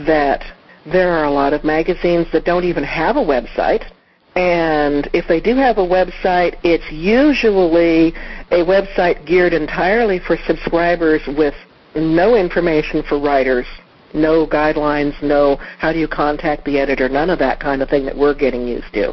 that 0.00 0.44
there 0.84 1.12
are 1.12 1.24
a 1.24 1.30
lot 1.30 1.54
of 1.54 1.64
magazines 1.64 2.26
that 2.32 2.44
don't 2.44 2.64
even 2.64 2.84
have 2.84 3.16
a 3.16 3.20
website 3.20 3.90
and 4.34 5.10
if 5.12 5.28
they 5.28 5.40
do 5.40 5.56
have 5.56 5.78
a 5.78 5.86
website, 5.86 6.58
it's 6.62 6.90
usually 6.90 8.08
a 8.50 8.64
website 8.64 9.26
geared 9.26 9.52
entirely 9.52 10.18
for 10.18 10.36
subscribers 10.46 11.20
with 11.36 11.54
no 11.94 12.36
information 12.36 13.02
for 13.02 13.20
writers, 13.20 13.66
no 14.14 14.46
guidelines, 14.46 15.20
no 15.22 15.56
how 15.78 15.92
do 15.92 15.98
you 15.98 16.08
contact 16.08 16.64
the 16.64 16.78
editor, 16.78 17.08
none 17.08 17.28
of 17.28 17.38
that 17.38 17.60
kind 17.60 17.82
of 17.82 17.90
thing 17.90 18.06
that 18.06 18.16
we're 18.16 18.34
getting 18.34 18.66
used 18.66 18.92
to. 18.94 19.12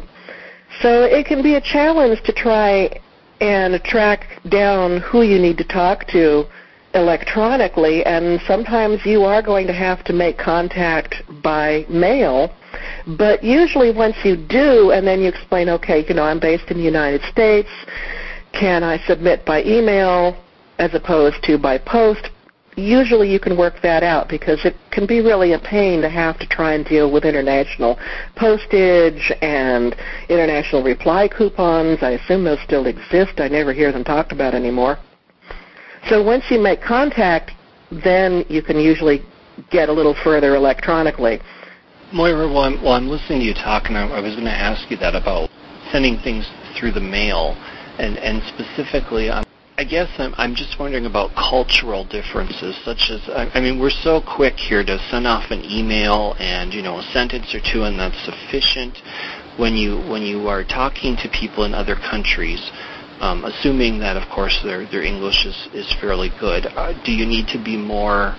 So 0.80 1.04
it 1.04 1.26
can 1.26 1.42
be 1.42 1.56
a 1.56 1.60
challenge 1.60 2.22
to 2.22 2.32
try 2.32 3.00
and 3.40 3.82
track 3.84 4.40
down 4.48 5.00
who 5.00 5.22
you 5.22 5.38
need 5.38 5.58
to 5.58 5.64
talk 5.64 6.06
to 6.08 6.44
electronically, 6.94 8.04
and 8.04 8.40
sometimes 8.46 9.04
you 9.04 9.22
are 9.22 9.42
going 9.42 9.66
to 9.66 9.72
have 9.72 10.02
to 10.04 10.12
make 10.12 10.38
contact 10.38 11.14
by 11.42 11.84
mail. 11.88 12.54
But 13.18 13.42
usually, 13.42 13.92
once 13.92 14.16
you 14.24 14.36
do, 14.36 14.90
and 14.92 15.06
then 15.06 15.20
you 15.20 15.28
explain, 15.28 15.68
okay, 15.68 16.04
you 16.06 16.14
know, 16.14 16.24
I'm 16.24 16.40
based 16.40 16.70
in 16.70 16.76
the 16.76 16.82
United 16.82 17.22
States, 17.22 17.68
can 18.52 18.82
I 18.82 18.98
submit 19.06 19.44
by 19.44 19.62
email 19.64 20.36
as 20.78 20.94
opposed 20.94 21.42
to 21.44 21.58
by 21.58 21.78
post? 21.78 22.30
Usually, 22.76 23.30
you 23.30 23.40
can 23.40 23.56
work 23.56 23.82
that 23.82 24.02
out 24.02 24.28
because 24.28 24.64
it 24.64 24.76
can 24.90 25.06
be 25.06 25.20
really 25.20 25.52
a 25.52 25.58
pain 25.58 26.00
to 26.02 26.08
have 26.08 26.38
to 26.38 26.46
try 26.46 26.74
and 26.74 26.84
deal 26.84 27.10
with 27.10 27.24
international 27.24 27.98
postage 28.36 29.32
and 29.42 29.96
international 30.28 30.82
reply 30.82 31.28
coupons. 31.28 31.98
I 32.02 32.12
assume 32.12 32.44
those 32.44 32.60
still 32.64 32.86
exist. 32.86 33.40
I 33.40 33.48
never 33.48 33.72
hear 33.72 33.92
them 33.92 34.04
talked 34.04 34.32
about 34.32 34.54
anymore. 34.54 34.98
So 36.08 36.22
once 36.22 36.44
you 36.50 36.60
make 36.60 36.80
contact, 36.80 37.50
then 37.90 38.44
you 38.48 38.62
can 38.62 38.78
usually 38.78 39.22
get 39.70 39.88
a 39.88 39.92
little 39.92 40.14
further 40.24 40.54
electronically. 40.54 41.40
Moira, 42.12 42.48
while 42.48 42.64
I'm, 42.64 42.82
while 42.82 42.94
I'm 42.94 43.08
listening 43.08 43.38
to 43.40 43.44
you 43.44 43.54
talk, 43.54 43.84
and 43.86 43.96
I, 43.96 44.08
I 44.08 44.20
was 44.20 44.34
going 44.34 44.46
to 44.46 44.50
ask 44.50 44.90
you 44.90 44.96
that 44.96 45.14
about 45.14 45.48
sending 45.92 46.18
things 46.18 46.48
through 46.76 46.92
the 46.92 47.00
mail, 47.00 47.54
and, 47.98 48.18
and 48.18 48.42
specifically, 48.48 49.30
I'm, 49.30 49.44
I 49.78 49.84
guess 49.84 50.10
I'm, 50.18 50.34
I'm 50.36 50.56
just 50.56 50.78
wondering 50.80 51.06
about 51.06 51.30
cultural 51.36 52.04
differences, 52.04 52.76
such 52.84 53.10
as, 53.10 53.20
I, 53.28 53.50
I 53.54 53.60
mean, 53.60 53.78
we're 53.78 53.90
so 53.90 54.20
quick 54.20 54.54
here 54.58 54.84
to 54.84 54.98
send 55.08 55.26
off 55.26 55.52
an 55.52 55.64
email 55.64 56.34
and, 56.40 56.74
you 56.74 56.82
know, 56.82 56.98
a 56.98 57.02
sentence 57.12 57.54
or 57.54 57.60
two, 57.60 57.84
and 57.84 57.98
that's 57.98 58.18
sufficient. 58.24 58.98
When 59.56 59.74
you, 59.74 59.98
when 60.10 60.22
you 60.22 60.48
are 60.48 60.64
talking 60.64 61.16
to 61.18 61.28
people 61.28 61.64
in 61.64 61.74
other 61.74 61.94
countries, 61.94 62.72
um, 63.20 63.44
assuming 63.44 64.00
that, 64.00 64.16
of 64.16 64.28
course, 64.30 64.58
their 64.64 64.86
their 64.86 65.02
English 65.02 65.44
is 65.44 65.68
is 65.74 65.92
fairly 66.00 66.30
good. 66.40 66.64
Uh, 66.66 66.94
do 67.04 67.12
you 67.12 67.26
need 67.26 67.46
to 67.48 67.62
be 67.62 67.76
more? 67.76 68.34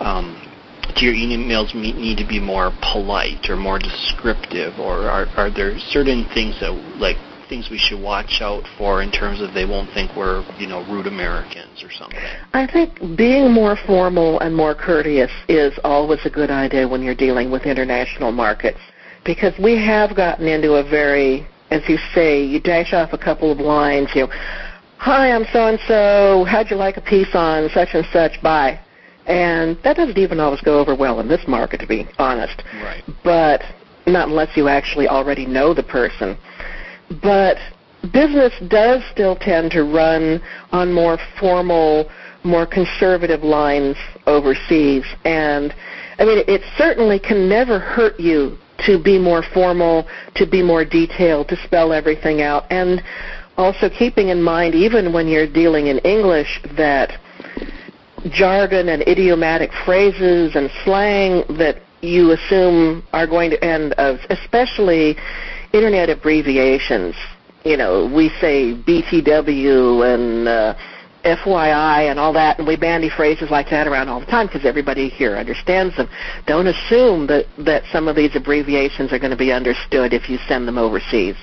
Um, 0.00 0.51
do 0.96 1.06
your 1.06 1.14
emails 1.14 1.74
need 1.74 2.16
to 2.18 2.26
be 2.26 2.40
more 2.40 2.72
polite 2.92 3.48
or 3.48 3.56
more 3.56 3.78
descriptive, 3.78 4.78
or 4.78 5.08
are 5.08 5.26
are 5.36 5.50
there 5.50 5.78
certain 5.78 6.26
things 6.34 6.58
that 6.60 6.72
like 6.98 7.16
things 7.48 7.68
we 7.70 7.78
should 7.78 8.00
watch 8.00 8.40
out 8.40 8.64
for 8.78 9.02
in 9.02 9.10
terms 9.10 9.42
of 9.42 9.52
they 9.52 9.66
won't 9.66 9.90
think 9.92 10.14
we're 10.16 10.44
you 10.58 10.66
know 10.66 10.84
rude 10.90 11.06
Americans 11.06 11.82
or 11.82 11.90
something? 11.90 12.18
I 12.54 12.66
think 12.66 13.16
being 13.16 13.52
more 13.52 13.76
formal 13.86 14.40
and 14.40 14.54
more 14.54 14.74
courteous 14.74 15.32
is 15.48 15.78
always 15.84 16.20
a 16.24 16.30
good 16.30 16.50
idea 16.50 16.88
when 16.88 17.02
you're 17.02 17.14
dealing 17.14 17.50
with 17.50 17.66
international 17.66 18.32
markets 18.32 18.80
because 19.24 19.54
we 19.58 19.76
have 19.76 20.16
gotten 20.16 20.46
into 20.46 20.74
a 20.74 20.82
very 20.82 21.46
as 21.72 21.88
you 21.88 21.96
say, 22.14 22.44
you 22.44 22.60
dash 22.60 22.92
off 22.92 23.14
a 23.14 23.18
couple 23.18 23.50
of 23.50 23.58
lines, 23.58 24.10
you 24.14 24.26
know, 24.26 24.32
hi, 24.98 25.32
I'm 25.32 25.46
so 25.52 25.68
and 25.68 25.78
so, 25.88 26.44
how'd 26.44 26.70
you 26.70 26.76
like 26.76 26.98
a 26.98 27.00
piece 27.00 27.34
on 27.34 27.70
such 27.70 27.88
and 27.94 28.06
such, 28.12 28.42
bye. 28.42 28.78
And 29.26 29.78
that 29.84 29.96
doesn't 29.96 30.18
even 30.18 30.40
always 30.40 30.60
go 30.60 30.78
over 30.80 30.94
well 30.94 31.20
in 31.20 31.28
this 31.28 31.46
market, 31.46 31.80
to 31.80 31.86
be 31.86 32.08
honest. 32.18 32.62
Right. 32.82 33.02
But 33.22 33.62
not 34.06 34.28
unless 34.28 34.56
you 34.56 34.68
actually 34.68 35.08
already 35.08 35.46
know 35.46 35.74
the 35.74 35.82
person. 35.82 36.36
But 37.22 37.56
business 38.12 38.52
does 38.68 39.02
still 39.12 39.36
tend 39.36 39.70
to 39.72 39.84
run 39.84 40.42
on 40.72 40.92
more 40.92 41.18
formal, 41.38 42.10
more 42.42 42.66
conservative 42.66 43.42
lines 43.42 43.96
overseas. 44.26 45.04
And 45.24 45.72
I 46.18 46.24
mean, 46.24 46.44
it 46.48 46.62
certainly 46.76 47.18
can 47.18 47.48
never 47.48 47.78
hurt 47.78 48.18
you 48.18 48.58
to 48.86 49.00
be 49.00 49.18
more 49.18 49.44
formal, 49.54 50.08
to 50.34 50.46
be 50.46 50.62
more 50.62 50.84
detailed, 50.84 51.48
to 51.48 51.56
spell 51.64 51.92
everything 51.92 52.42
out. 52.42 52.64
And 52.70 53.02
also 53.56 53.88
keeping 53.88 54.28
in 54.28 54.42
mind, 54.42 54.74
even 54.74 55.12
when 55.12 55.28
you're 55.28 55.46
dealing 55.46 55.86
in 55.86 55.98
English, 55.98 56.60
that 56.76 57.12
jargon 58.30 58.88
and 58.88 59.02
idiomatic 59.02 59.70
phrases 59.84 60.54
and 60.54 60.70
slang 60.84 61.44
that 61.58 61.82
you 62.00 62.32
assume 62.32 63.02
are 63.12 63.26
going 63.26 63.50
to 63.50 63.64
end 63.64 63.92
of, 63.94 64.18
especially 64.30 65.16
internet 65.72 66.10
abbreviations. 66.10 67.14
You 67.64 67.76
know, 67.76 68.10
we 68.12 68.28
say 68.40 68.74
BTW 68.74 70.14
and 70.14 70.48
uh, 70.48 70.74
FYI 71.24 72.10
and 72.10 72.18
all 72.18 72.32
that, 72.32 72.58
and 72.58 72.66
we 72.66 72.76
bandy 72.76 73.08
phrases 73.08 73.50
like 73.50 73.70
that 73.70 73.86
around 73.86 74.08
all 74.08 74.18
the 74.18 74.26
time 74.26 74.46
because 74.46 74.64
everybody 74.64 75.08
here 75.08 75.36
understands 75.36 75.96
them. 75.96 76.08
Don't 76.46 76.66
assume 76.66 77.26
that 77.28 77.46
that 77.58 77.84
some 77.92 78.08
of 78.08 78.16
these 78.16 78.34
abbreviations 78.34 79.12
are 79.12 79.18
going 79.18 79.30
to 79.30 79.36
be 79.36 79.52
understood 79.52 80.12
if 80.12 80.28
you 80.28 80.38
send 80.48 80.66
them 80.66 80.78
overseas. 80.78 81.36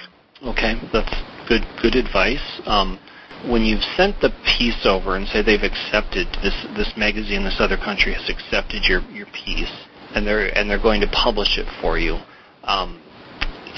Okay, 0.43 0.75
that's 0.91 1.13
good. 1.47 1.65
Good 1.81 1.95
advice. 1.95 2.61
Um, 2.65 2.99
when 3.47 3.63
you've 3.63 3.83
sent 3.95 4.19
the 4.19 4.31
piece 4.43 4.85
over 4.85 5.15
and 5.15 5.27
say 5.27 5.41
they've 5.41 5.63
accepted 5.63 6.27
this 6.43 6.55
this 6.75 6.91
magazine, 6.97 7.43
this 7.43 7.59
other 7.59 7.77
country 7.77 8.13
has 8.13 8.29
accepted 8.29 8.83
your 8.83 9.01
your 9.11 9.27
piece, 9.27 9.71
and 10.15 10.27
they're 10.27 10.47
and 10.57 10.69
they're 10.69 10.81
going 10.81 11.01
to 11.01 11.07
publish 11.07 11.57
it 11.57 11.67
for 11.81 11.97
you. 11.97 12.19
Um, 12.63 13.01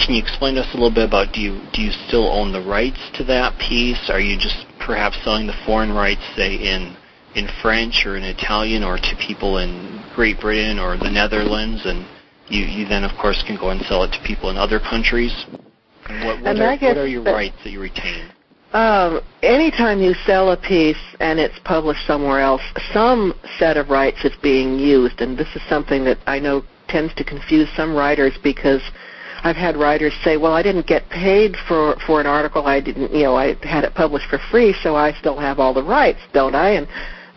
can 0.02 0.16
you 0.16 0.22
explain 0.22 0.56
to 0.56 0.62
us 0.62 0.74
a 0.74 0.78
little 0.78 0.94
bit 0.94 1.08
about 1.08 1.34
do 1.34 1.42
you 1.42 1.62
do 1.74 1.82
you 1.82 1.92
still 2.08 2.28
own 2.32 2.52
the 2.52 2.62
rights 2.62 3.00
to 3.16 3.24
that 3.26 3.60
piece? 3.60 4.10
Are 4.10 4.20
you 4.20 4.38
just 4.38 4.66
perhaps 4.80 5.18
selling 5.24 5.46
the 5.46 5.58
foreign 5.66 5.94
rights, 5.94 6.22
say 6.36 6.56
in 6.56 6.98
in 7.36 7.48
French 7.62 8.04
or 8.06 8.18
in 8.18 8.24
Italian, 8.24 8.84
or 8.84 8.98
to 8.98 9.14
people 9.26 9.60
in 9.60 10.04
Great 10.16 10.40
Britain 10.40 10.80
or 10.80 10.98
the 10.98 11.12
Netherlands, 11.12 11.84
and 11.86 12.06
you 12.48 12.66
you 12.66 12.88
then 12.88 13.04
of 13.04 13.12
course 13.22 13.44
can 13.46 13.58
go 13.58 13.70
and 13.70 13.82
sell 13.82 14.04
it 14.04 14.12
to 14.12 14.20
people 14.26 14.50
in 14.50 14.58
other 14.58 14.80
countries? 14.80 15.46
What, 16.26 16.42
what, 16.42 16.60
are, 16.60 16.78
what 16.78 16.98
are 16.98 17.08
your 17.08 17.24
rights 17.24 17.56
that 17.64 17.70
you 17.70 17.80
retain? 17.80 18.32
Um, 18.74 19.20
anytime 19.44 20.02
you 20.02 20.14
sell 20.26 20.52
a 20.52 20.58
piece 20.58 20.96
and 21.20 21.40
it's 21.40 21.60
published 21.66 22.08
somewhere 22.08 22.40
else, 22.40 22.62
some 22.94 23.34
set 23.60 23.76
of 23.76 23.90
rights 23.90 24.24
is 24.24 24.32
being 24.42 24.80
used, 24.80 25.20
and 25.20 25.38
this 25.38 25.50
is 25.56 25.62
something 25.68 26.06
that 26.06 26.20
I 26.26 26.40
know 26.40 26.64
tends 26.88 27.14
to 27.16 27.24
confuse 27.24 27.68
some 27.76 27.94
writers 27.94 28.34
because 28.42 28.82
I've 29.44 29.58
had 29.58 29.76
writers 29.76 30.14
say, 30.24 30.38
"Well, 30.38 30.54
I 30.54 30.62
didn't 30.62 30.88
get 30.88 31.10
paid 31.10 31.58
for 31.68 31.98
for 32.06 32.22
an 32.22 32.28
article. 32.28 32.66
I 32.66 32.80
didn't, 32.80 33.14
you 33.14 33.24
know, 33.24 33.36
I 33.36 33.58
had 33.64 33.84
it 33.84 33.94
published 33.94 34.28
for 34.28 34.38
free, 34.38 34.74
so 34.84 34.96
I 34.96 35.14
still 35.14 35.38
have 35.38 35.60
all 35.60 35.74
the 35.74 35.84
rights, 35.84 36.20
don't 36.32 36.56
I?" 36.56 36.70
And 36.70 36.88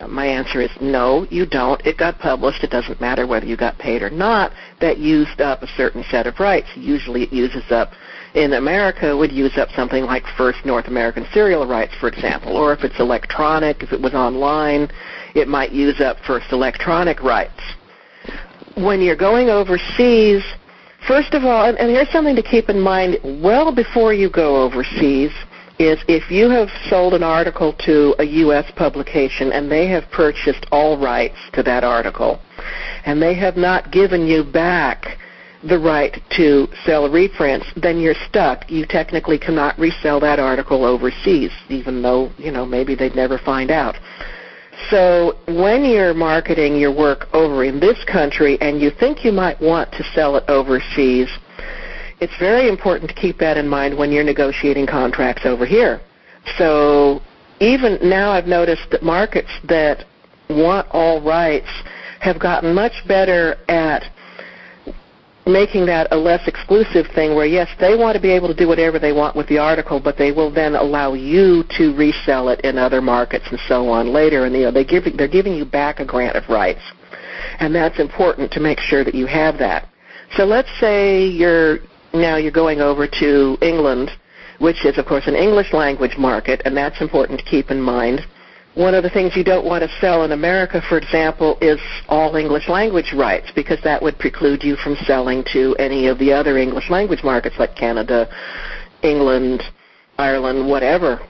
my 0.09 0.27
answer 0.27 0.61
is 0.61 0.70
no, 0.81 1.27
you 1.31 1.47
don't. 1.47 1.85
It 1.87 1.97
got 1.97 2.18
published. 2.18 2.62
It 2.62 2.70
doesn't 2.70 3.01
matter 3.01 3.27
whether 3.27 3.47
you 3.47 3.57
got 3.57 3.79
paid 3.79 4.03
or 4.03 4.11
not. 4.11 4.53
That 4.81 4.99
used 4.99 5.40
up 5.40 5.62
a 5.62 5.68
certain 5.77 6.05
set 6.11 6.27
of 6.27 6.38
rights. 6.38 6.68
Usually 6.77 7.23
it 7.23 7.33
uses 7.33 7.64
up, 7.70 7.92
in 8.35 8.55
America, 8.55 9.16
would 9.16 9.33
use 9.33 9.57
up 9.57 9.68
something 9.77 10.05
like 10.05 10.25
first 10.37 10.64
North 10.64 10.88
American 10.88 11.27
serial 11.33 11.66
rights, 11.66 11.94
for 12.01 12.09
example. 12.09 12.57
Or 12.57 12.73
if 12.73 12.83
it's 12.85 12.99
electronic, 12.99 13.83
if 13.83 13.92
it 13.92 14.01
was 14.01 14.14
online, 14.14 14.90
it 15.35 15.49
might 15.49 15.73
use 15.73 16.01
up 16.01 16.16
first 16.27 16.47
electronic 16.53 17.23
rights. 17.23 17.61
When 18.77 19.01
you're 19.01 19.16
going 19.16 19.49
overseas, 19.49 20.42
First 21.07 21.35
of 21.35 21.44
all, 21.44 21.66
and, 21.66 21.77
and 21.79 21.90
here's 21.90 22.09
something 22.11 22.35
to 22.35 22.42
keep 22.42 22.70
in 22.70 22.81
mind 22.81 23.18
well 23.42 23.75
before 23.75 24.14
you 24.14 24.31
go 24.31 24.62
overseas, 24.62 25.31
is 25.79 25.99
if 26.09 26.31
you 26.31 26.49
have 26.49 26.70
sold 26.88 27.12
an 27.12 27.23
article 27.23 27.75
to 27.81 28.14
a 28.20 28.25
U.S. 28.25 28.70
publication 28.75 29.53
and 29.53 29.70
they 29.70 29.87
have 29.88 30.05
purchased 30.12 30.66
all 30.73 30.99
rights 30.99 31.37
to 31.53 31.62
that 31.64 31.85
article, 31.85 32.40
and 33.05 33.20
they 33.20 33.35
have 33.35 33.57
not 33.57 33.92
given 33.92 34.27
you 34.27 34.44
back 34.44 35.18
the 35.68 35.79
right 35.79 36.20
to 36.37 36.68
sell 36.85 37.09
reprints, 37.11 37.66
then 37.77 37.98
you're 37.98 38.14
stuck. 38.29 38.70
You 38.70 38.85
technically 38.87 39.38
cannot 39.38 39.79
resell 39.79 40.20
that 40.20 40.38
article 40.38 40.85
overseas, 40.85 41.50
even 41.68 42.03
though, 42.03 42.31
you 42.38 42.50
know, 42.50 42.66
maybe 42.66 42.94
they'd 42.94 43.16
never 43.16 43.38
find 43.38 43.70
out. 43.70 43.96
So 44.90 45.38
when 45.46 45.85
you're 45.85 46.14
marketing 46.14 46.77
your 46.77 46.94
work 46.94 47.29
over 47.33 47.64
in 47.64 47.81
this 47.81 48.03
country 48.05 48.59
and 48.61 48.81
you 48.81 48.90
think 48.90 49.24
you 49.24 49.33
might 49.33 49.61
want 49.61 49.90
to 49.92 50.05
sell 50.14 50.37
it 50.37 50.44
overseas, 50.48 51.29
it's 52.20 52.37
very 52.38 52.68
important 52.68 53.09
to 53.11 53.14
keep 53.14 53.38
that 53.38 53.57
in 53.57 53.68
mind 53.68 53.96
when 53.96 54.12
you're 54.12 54.24
negotiating 54.24 54.87
contracts 54.87 55.46
over 55.46 55.64
here. 55.64 56.00
So 56.59 57.22
even 57.61 57.98
now 58.03 58.33
I've 58.33 58.46
noticed 58.46 58.90
that 58.90 59.03
markets 59.03 59.50
that 59.68 60.05
want 60.50 60.87
all 60.90 61.22
rights 61.22 61.68
have 62.20 62.38
gotten 62.38 62.74
much 62.74 62.92
better 63.09 63.57
at 63.68 64.03
making 65.46 65.85
that 65.87 66.09
a 66.11 66.16
less 66.16 66.46
exclusive 66.48 67.07
thing 67.14 67.35
where 67.35 67.46
yes 67.46 67.68
they 67.78 67.96
want 67.96 68.16
to 68.16 68.22
be 68.22 68.30
able 68.30 68.48
to 68.48 68.54
do 68.54 68.66
whatever 68.66 68.98
they 68.98 69.12
want 69.12 69.37
with 69.37 69.46
the 69.48 69.59
article 69.59 70.00
but 70.00 70.16
they 70.16 70.33
will 70.33 70.50
then 70.50 70.74
allow 70.74 71.12
you 71.12 71.62
to 71.76 71.94
resell 71.94 72.48
it 72.48 72.61
in 72.62 72.78
other 72.78 73.02
markets 73.02 73.44
and 73.50 73.61
so 73.68 73.88
on 73.88 74.12
later. 74.12 74.46
And 74.46 74.54
you 74.54 74.62
know 74.62 74.70
they 74.70 74.85
give 74.85 75.04
they're 75.16 75.28
giving 75.28 75.54
you 75.54 75.64
back 75.64 76.00
a 76.00 76.04
grant 76.04 76.37
of 76.37 76.48
rights. 76.48 76.80
And 77.61 77.74
that's 77.74 78.00
important 78.00 78.50
to 78.52 78.61
make 78.61 78.80
sure 78.80 79.04
that 79.04 79.14
you 79.14 79.26
have 79.26 79.59
that. 79.59 79.88
So 80.37 80.44
let's 80.44 80.70
say 80.80 81.26
you're 81.26 81.78
now 82.14 82.37
you're 82.37 82.52
going 82.52 82.80
over 82.80 83.07
to 83.07 83.59
England 83.61 84.11
which 84.59 84.87
is 84.87 84.96
of 84.98 85.04
course 85.04 85.26
an 85.26 85.35
English 85.35 85.72
language 85.72 86.16
market 86.16 86.62
and 86.64 86.76
that's 86.76 87.00
important 87.00 87.38
to 87.38 87.44
keep 87.44 87.70
in 87.70 87.80
mind 87.80 88.20
one 88.74 88.94
of 88.94 89.04
the 89.04 89.10
things 89.10 89.37
you 89.37 89.44
don't 89.44 89.64
want 89.64 89.82
to 89.82 89.88
sell 90.00 90.24
in 90.24 90.32
America, 90.32 90.82
for 90.88 90.98
example, 90.98 91.56
is 91.60 91.78
all 92.08 92.34
English 92.34 92.68
language 92.68 93.12
rights 93.14 93.50
because 93.54 93.78
that 93.84 94.02
would 94.02 94.18
preclude 94.18 94.64
you 94.64 94.74
from 94.76 94.96
selling 95.06 95.44
to 95.52 95.76
any 95.78 96.08
of 96.08 96.18
the 96.18 96.32
other 96.32 96.58
English 96.58 96.90
language 96.90 97.22
markets 97.22 97.56
like 97.58 97.76
Canada, 97.76 98.28
England, 99.02 99.62
Ireland, 100.18 100.68
whatever. 100.68 101.20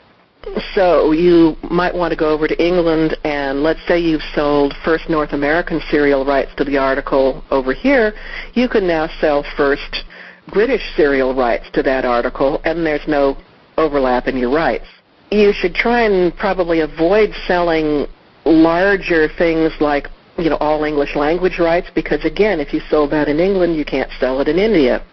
So 0.75 1.13
you 1.13 1.57
might 1.71 1.95
want 1.95 2.13
to 2.13 2.17
go 2.17 2.31
over 2.31 2.49
to 2.49 2.65
England 2.65 3.17
and 3.25 3.63
let's 3.63 3.81
say 3.87 3.99
you've 3.99 4.23
sold 4.35 4.75
first 4.85 5.09
North 5.09 5.33
American 5.33 5.81
serial 5.91 6.25
rights 6.25 6.51
to 6.57 6.65
the 6.65 6.77
article 6.77 7.45
over 7.51 7.73
here, 7.73 8.15
you 8.55 8.69
can 8.69 8.87
now 8.87 9.09
sell 9.21 9.45
first 9.57 10.05
British 10.53 10.83
serial 10.97 11.35
rights 11.35 11.67
to 11.73 11.83
that 11.83 12.05
article 12.05 12.61
and 12.65 12.87
there's 12.87 13.07
no 13.09 13.37
overlap 13.79 14.29
in 14.29 14.37
your 14.37 14.51
rights. 14.51 14.87
You 15.31 15.53
should 15.53 15.75
try 15.75 16.03
and 16.03 16.37
probably 16.37 16.81
avoid 16.81 17.33
selling 17.47 18.07
larger 18.45 19.29
things 19.37 19.73
like, 19.81 20.09
you 20.39 20.51
know, 20.51 20.57
all 20.57 20.85
English 20.85 21.17
language 21.17 21.59
rights 21.59 21.89
because 21.95 22.25
again, 22.25 22.61
if 22.61 22.73
you 22.73 22.81
sold 22.89 23.11
that 23.13 23.29
in 23.29 23.41
England, 23.41 23.77
you 23.77 23.85
can't 23.85 24.11
sell 24.21 24.41
it 24.41 24.49
in 24.49 24.59
India. 24.59 25.05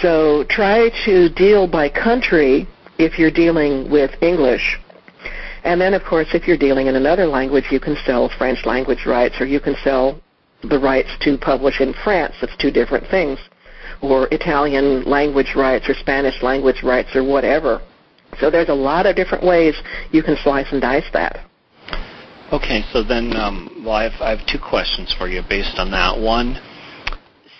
So 0.00 0.44
try 0.48 0.90
to 1.04 1.28
deal 1.30 1.66
by 1.66 1.88
country 1.88 2.66
if 2.98 3.18
you're 3.18 3.30
dealing 3.30 3.90
with 3.90 4.10
English. 4.22 4.78
And 5.64 5.80
then, 5.80 5.94
of 5.94 6.04
course, 6.04 6.28
if 6.32 6.46
you're 6.48 6.56
dealing 6.56 6.86
in 6.86 6.96
another 6.96 7.26
language, 7.26 7.66
you 7.70 7.80
can 7.80 7.96
sell 8.06 8.30
French 8.38 8.64
language 8.64 9.04
rights 9.04 9.40
or 9.40 9.46
you 9.46 9.60
can 9.60 9.76
sell 9.84 10.20
the 10.62 10.78
rights 10.78 11.10
to 11.20 11.36
publish 11.38 11.80
in 11.80 11.92
France. 12.04 12.34
That's 12.40 12.56
two 12.56 12.70
different 12.70 13.06
things. 13.08 13.38
Or 14.00 14.28
Italian 14.30 15.04
language 15.04 15.54
rights 15.54 15.88
or 15.88 15.94
Spanish 15.94 16.42
language 16.42 16.82
rights 16.82 17.14
or 17.14 17.24
whatever. 17.24 17.82
So 18.40 18.50
there's 18.50 18.68
a 18.68 18.74
lot 18.74 19.06
of 19.06 19.14
different 19.14 19.44
ways 19.44 19.74
you 20.10 20.22
can 20.22 20.36
slice 20.42 20.66
and 20.72 20.80
dice 20.80 21.08
that. 21.12 21.46
Okay, 22.52 22.82
so 22.92 23.04
then, 23.04 23.36
um, 23.36 23.82
well, 23.84 23.94
I 23.94 24.08
have, 24.08 24.20
I 24.20 24.30
have 24.30 24.46
two 24.46 24.58
questions 24.58 25.14
for 25.16 25.28
you 25.28 25.40
based 25.48 25.78
on 25.78 25.90
that. 25.92 26.18
One, 26.18 26.58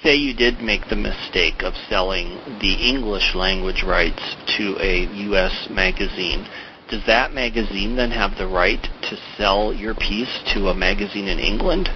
say 0.03 0.17
you 0.17 0.35
did 0.35 0.61
make 0.61 0.89
the 0.89 0.97
mistake 0.97 1.63
of 1.63 1.75
selling 1.89 2.41
the 2.61 2.75
English 2.75 3.35
language 3.35 3.85
rights 3.87 4.37
to 4.59 4.77
a 4.81 5.07
U.S. 5.29 5.69
magazine, 5.71 6.49
does 6.89 7.07
that 7.07 7.33
magazine 7.33 7.95
then 7.95 8.11
have 8.11 8.37
the 8.37 8.49
right 8.49 8.83
to 8.83 9.17
sell 9.37 9.73
your 9.73 9.95
piece 9.95 10.41
to 10.55 10.69
a 10.69 10.75
magazine 10.75 11.29
in 11.29 11.39
England 11.39 11.89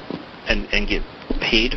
and, 0.47 0.69
and 0.73 0.87
get 0.87 1.03
paid 1.41 1.75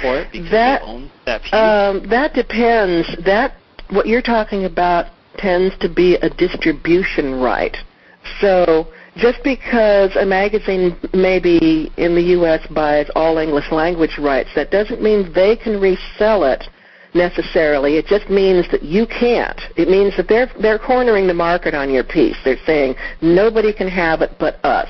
for 0.00 0.18
it 0.18 0.32
because 0.32 0.50
that, 0.50 0.80
they 0.80 0.86
own 0.86 1.10
that 1.24 1.42
piece? 1.42 1.52
Um, 1.52 2.08
that 2.10 2.34
depends. 2.34 3.06
That 3.24 3.54
what 3.90 4.08
you're 4.08 4.22
talking 4.22 4.64
about 4.64 5.06
tends 5.36 5.76
to 5.78 5.88
be 5.88 6.16
a 6.16 6.30
distribution 6.30 7.40
right. 7.40 7.76
So 8.40 8.86
just 9.16 9.42
because 9.42 10.14
a 10.16 10.24
magazine 10.24 10.98
maybe 11.12 11.92
in 11.96 12.14
the 12.14 12.22
U.S. 12.38 12.66
buys 12.68 13.10
all 13.14 13.38
English 13.38 13.70
language 13.70 14.18
rights, 14.18 14.50
that 14.54 14.70
doesn't 14.70 15.02
mean 15.02 15.32
they 15.34 15.56
can 15.56 15.80
resell 15.80 16.44
it 16.44 16.64
necessarily. 17.14 17.96
It 17.96 18.06
just 18.06 18.30
means 18.30 18.70
that 18.70 18.82
you 18.82 19.06
can't. 19.06 19.60
It 19.76 19.88
means 19.88 20.16
that 20.16 20.28
they're 20.28 20.50
they're 20.60 20.78
cornering 20.78 21.26
the 21.26 21.34
market 21.34 21.74
on 21.74 21.90
your 21.90 22.04
piece. 22.04 22.36
They're 22.44 22.64
saying 22.64 22.94
nobody 23.20 23.72
can 23.72 23.88
have 23.88 24.22
it 24.22 24.32
but 24.38 24.64
us. 24.64 24.88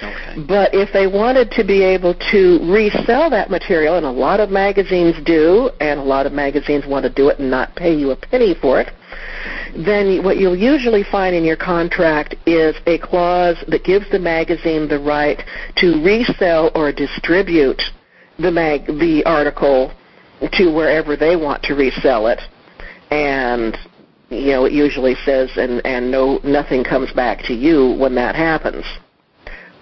But 0.00 0.74
if 0.74 0.92
they 0.92 1.06
wanted 1.06 1.52
to 1.52 1.64
be 1.64 1.82
able 1.82 2.14
to 2.32 2.58
resell 2.70 3.30
that 3.30 3.50
material, 3.50 3.96
and 3.96 4.04
a 4.04 4.10
lot 4.10 4.40
of 4.40 4.50
magazines 4.50 5.14
do, 5.24 5.70
and 5.80 6.00
a 6.00 6.02
lot 6.02 6.26
of 6.26 6.32
magazines 6.32 6.84
want 6.86 7.04
to 7.04 7.10
do 7.10 7.28
it 7.28 7.38
and 7.38 7.50
not 7.50 7.76
pay 7.76 7.94
you 7.94 8.10
a 8.10 8.16
penny 8.16 8.54
for 8.60 8.80
it, 8.80 8.90
then 9.76 10.24
what 10.24 10.36
you'll 10.36 10.56
usually 10.56 11.04
find 11.04 11.34
in 11.34 11.44
your 11.44 11.56
contract 11.56 12.34
is 12.46 12.74
a 12.86 12.98
clause 12.98 13.56
that 13.68 13.84
gives 13.84 14.08
the 14.10 14.18
magazine 14.18 14.88
the 14.88 14.98
right 14.98 15.40
to 15.76 16.02
resell 16.04 16.70
or 16.74 16.90
distribute 16.92 17.80
the 18.38 18.50
mag 18.50 18.86
the 18.86 19.22
article 19.26 19.92
to 20.52 20.72
wherever 20.72 21.16
they 21.16 21.36
want 21.36 21.62
to 21.62 21.74
resell 21.74 22.26
it. 22.26 22.40
And 23.10 23.76
you 24.30 24.52
know 24.52 24.64
it 24.64 24.72
usually 24.72 25.14
says 25.24 25.50
and 25.56 25.84
and 25.84 26.10
no 26.10 26.40
nothing 26.42 26.82
comes 26.82 27.12
back 27.12 27.44
to 27.44 27.54
you 27.54 27.94
when 27.98 28.14
that 28.16 28.34
happens 28.34 28.84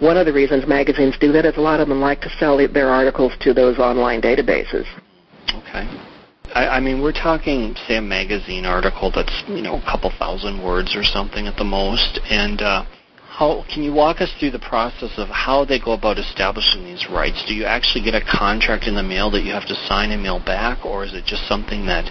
one 0.03 0.17
of 0.17 0.25
the 0.25 0.33
reasons 0.33 0.67
magazines 0.67 1.15
do 1.19 1.31
that 1.31 1.45
is 1.45 1.55
a 1.57 1.61
lot 1.61 1.79
of 1.79 1.87
them 1.87 2.01
like 2.01 2.19
to 2.21 2.29
sell 2.37 2.57
their 2.57 2.89
articles 2.89 3.31
to 3.39 3.53
those 3.53 3.79
online 3.79 4.21
databases 4.21 4.85
Okay. 5.53 5.85
I, 6.55 6.77
I 6.77 6.79
mean, 6.79 7.01
we're 7.01 7.13
talking, 7.13 7.75
say, 7.87 7.97
a 7.97 8.01
magazine 8.01 8.65
article 8.65 9.11
that's 9.13 9.43
you 9.47 9.61
know 9.61 9.75
a 9.75 9.81
couple 9.81 10.11
thousand 10.17 10.63
words 10.63 10.95
or 10.95 11.03
something 11.03 11.47
at 11.47 11.57
the 11.57 11.63
most, 11.63 12.19
and 12.29 12.61
uh, 12.61 12.85
how 13.29 13.65
can 13.73 13.83
you 13.83 13.93
walk 13.93 14.21
us 14.21 14.31
through 14.39 14.51
the 14.51 14.59
process 14.59 15.11
of 15.17 15.27
how 15.29 15.65
they 15.65 15.79
go 15.79 15.93
about 15.93 16.17
establishing 16.17 16.83
these 16.83 17.07
rights? 17.09 17.43
Do 17.47 17.55
you 17.55 17.65
actually 17.65 18.03
get 18.03 18.15
a 18.15 18.21
contract 18.21 18.85
in 18.85 18.95
the 18.95 19.03
mail 19.03 19.31
that 19.31 19.41
you 19.41 19.51
have 19.51 19.67
to 19.67 19.75
sign 19.87 20.11
and 20.11 20.21
mail 20.21 20.39
back, 20.39 20.85
or 20.85 21.03
is 21.03 21.13
it 21.13 21.25
just 21.25 21.47
something 21.47 21.85
that 21.85 22.05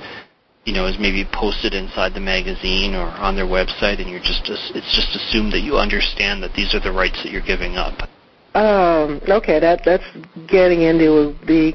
you 0.64 0.72
know 0.72 0.86
is 0.86 0.98
maybe 0.98 1.24
posted 1.32 1.74
inside 1.74 2.14
the 2.14 2.20
magazine 2.20 2.94
or 2.94 3.06
on 3.18 3.34
their 3.34 3.46
website, 3.46 4.00
and 4.00 4.08
you're 4.08 4.20
just 4.20 4.42
it's 4.48 4.94
just 4.94 5.16
assumed 5.16 5.52
that 5.52 5.60
you 5.60 5.76
understand 5.76 6.42
that 6.42 6.54
these 6.54 6.74
are 6.74 6.80
the 6.80 6.92
rights 6.92 7.22
that 7.22 7.32
you're 7.32 7.42
giving 7.42 7.76
up? 7.76 8.08
Um, 8.54 9.20
okay, 9.28 9.58
that 9.58 9.82
that's 9.84 10.04
getting 10.46 10.82
into 10.82 11.34
the 11.46 11.74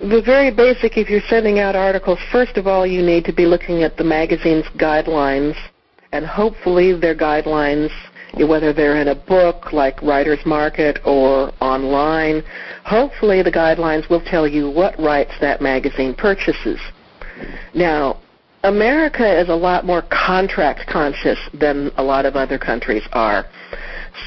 the 0.00 0.20
very 0.20 0.50
basic. 0.50 0.96
If 0.96 1.08
you're 1.08 1.26
sending 1.28 1.58
out 1.60 1.74
articles, 1.74 2.18
first 2.30 2.56
of 2.56 2.66
all, 2.66 2.86
you 2.86 3.02
need 3.02 3.24
to 3.24 3.32
be 3.32 3.46
looking 3.46 3.82
at 3.82 3.96
the 3.96 4.04
magazine's 4.04 4.66
guidelines, 4.76 5.56
and 6.12 6.26
hopefully 6.26 6.92
their 6.98 7.16
guidelines, 7.16 7.90
whether 8.34 8.74
they're 8.74 9.00
in 9.00 9.08
a 9.08 9.14
book 9.14 9.72
like 9.72 10.02
Writer's 10.02 10.44
Market 10.44 10.98
or 11.06 11.52
online, 11.60 12.42
hopefully 12.84 13.42
the 13.42 13.52
guidelines 13.52 14.10
will 14.10 14.20
tell 14.20 14.46
you 14.46 14.68
what 14.68 14.98
rights 14.98 15.32
that 15.40 15.62
magazine 15.62 16.14
purchases. 16.14 16.80
Now, 17.74 18.20
America 18.66 19.40
is 19.40 19.48
a 19.48 19.54
lot 19.54 19.86
more 19.86 20.02
contract 20.10 20.88
conscious 20.88 21.38
than 21.54 21.92
a 21.98 22.02
lot 22.02 22.26
of 22.26 22.34
other 22.34 22.58
countries 22.58 23.04
are. 23.12 23.44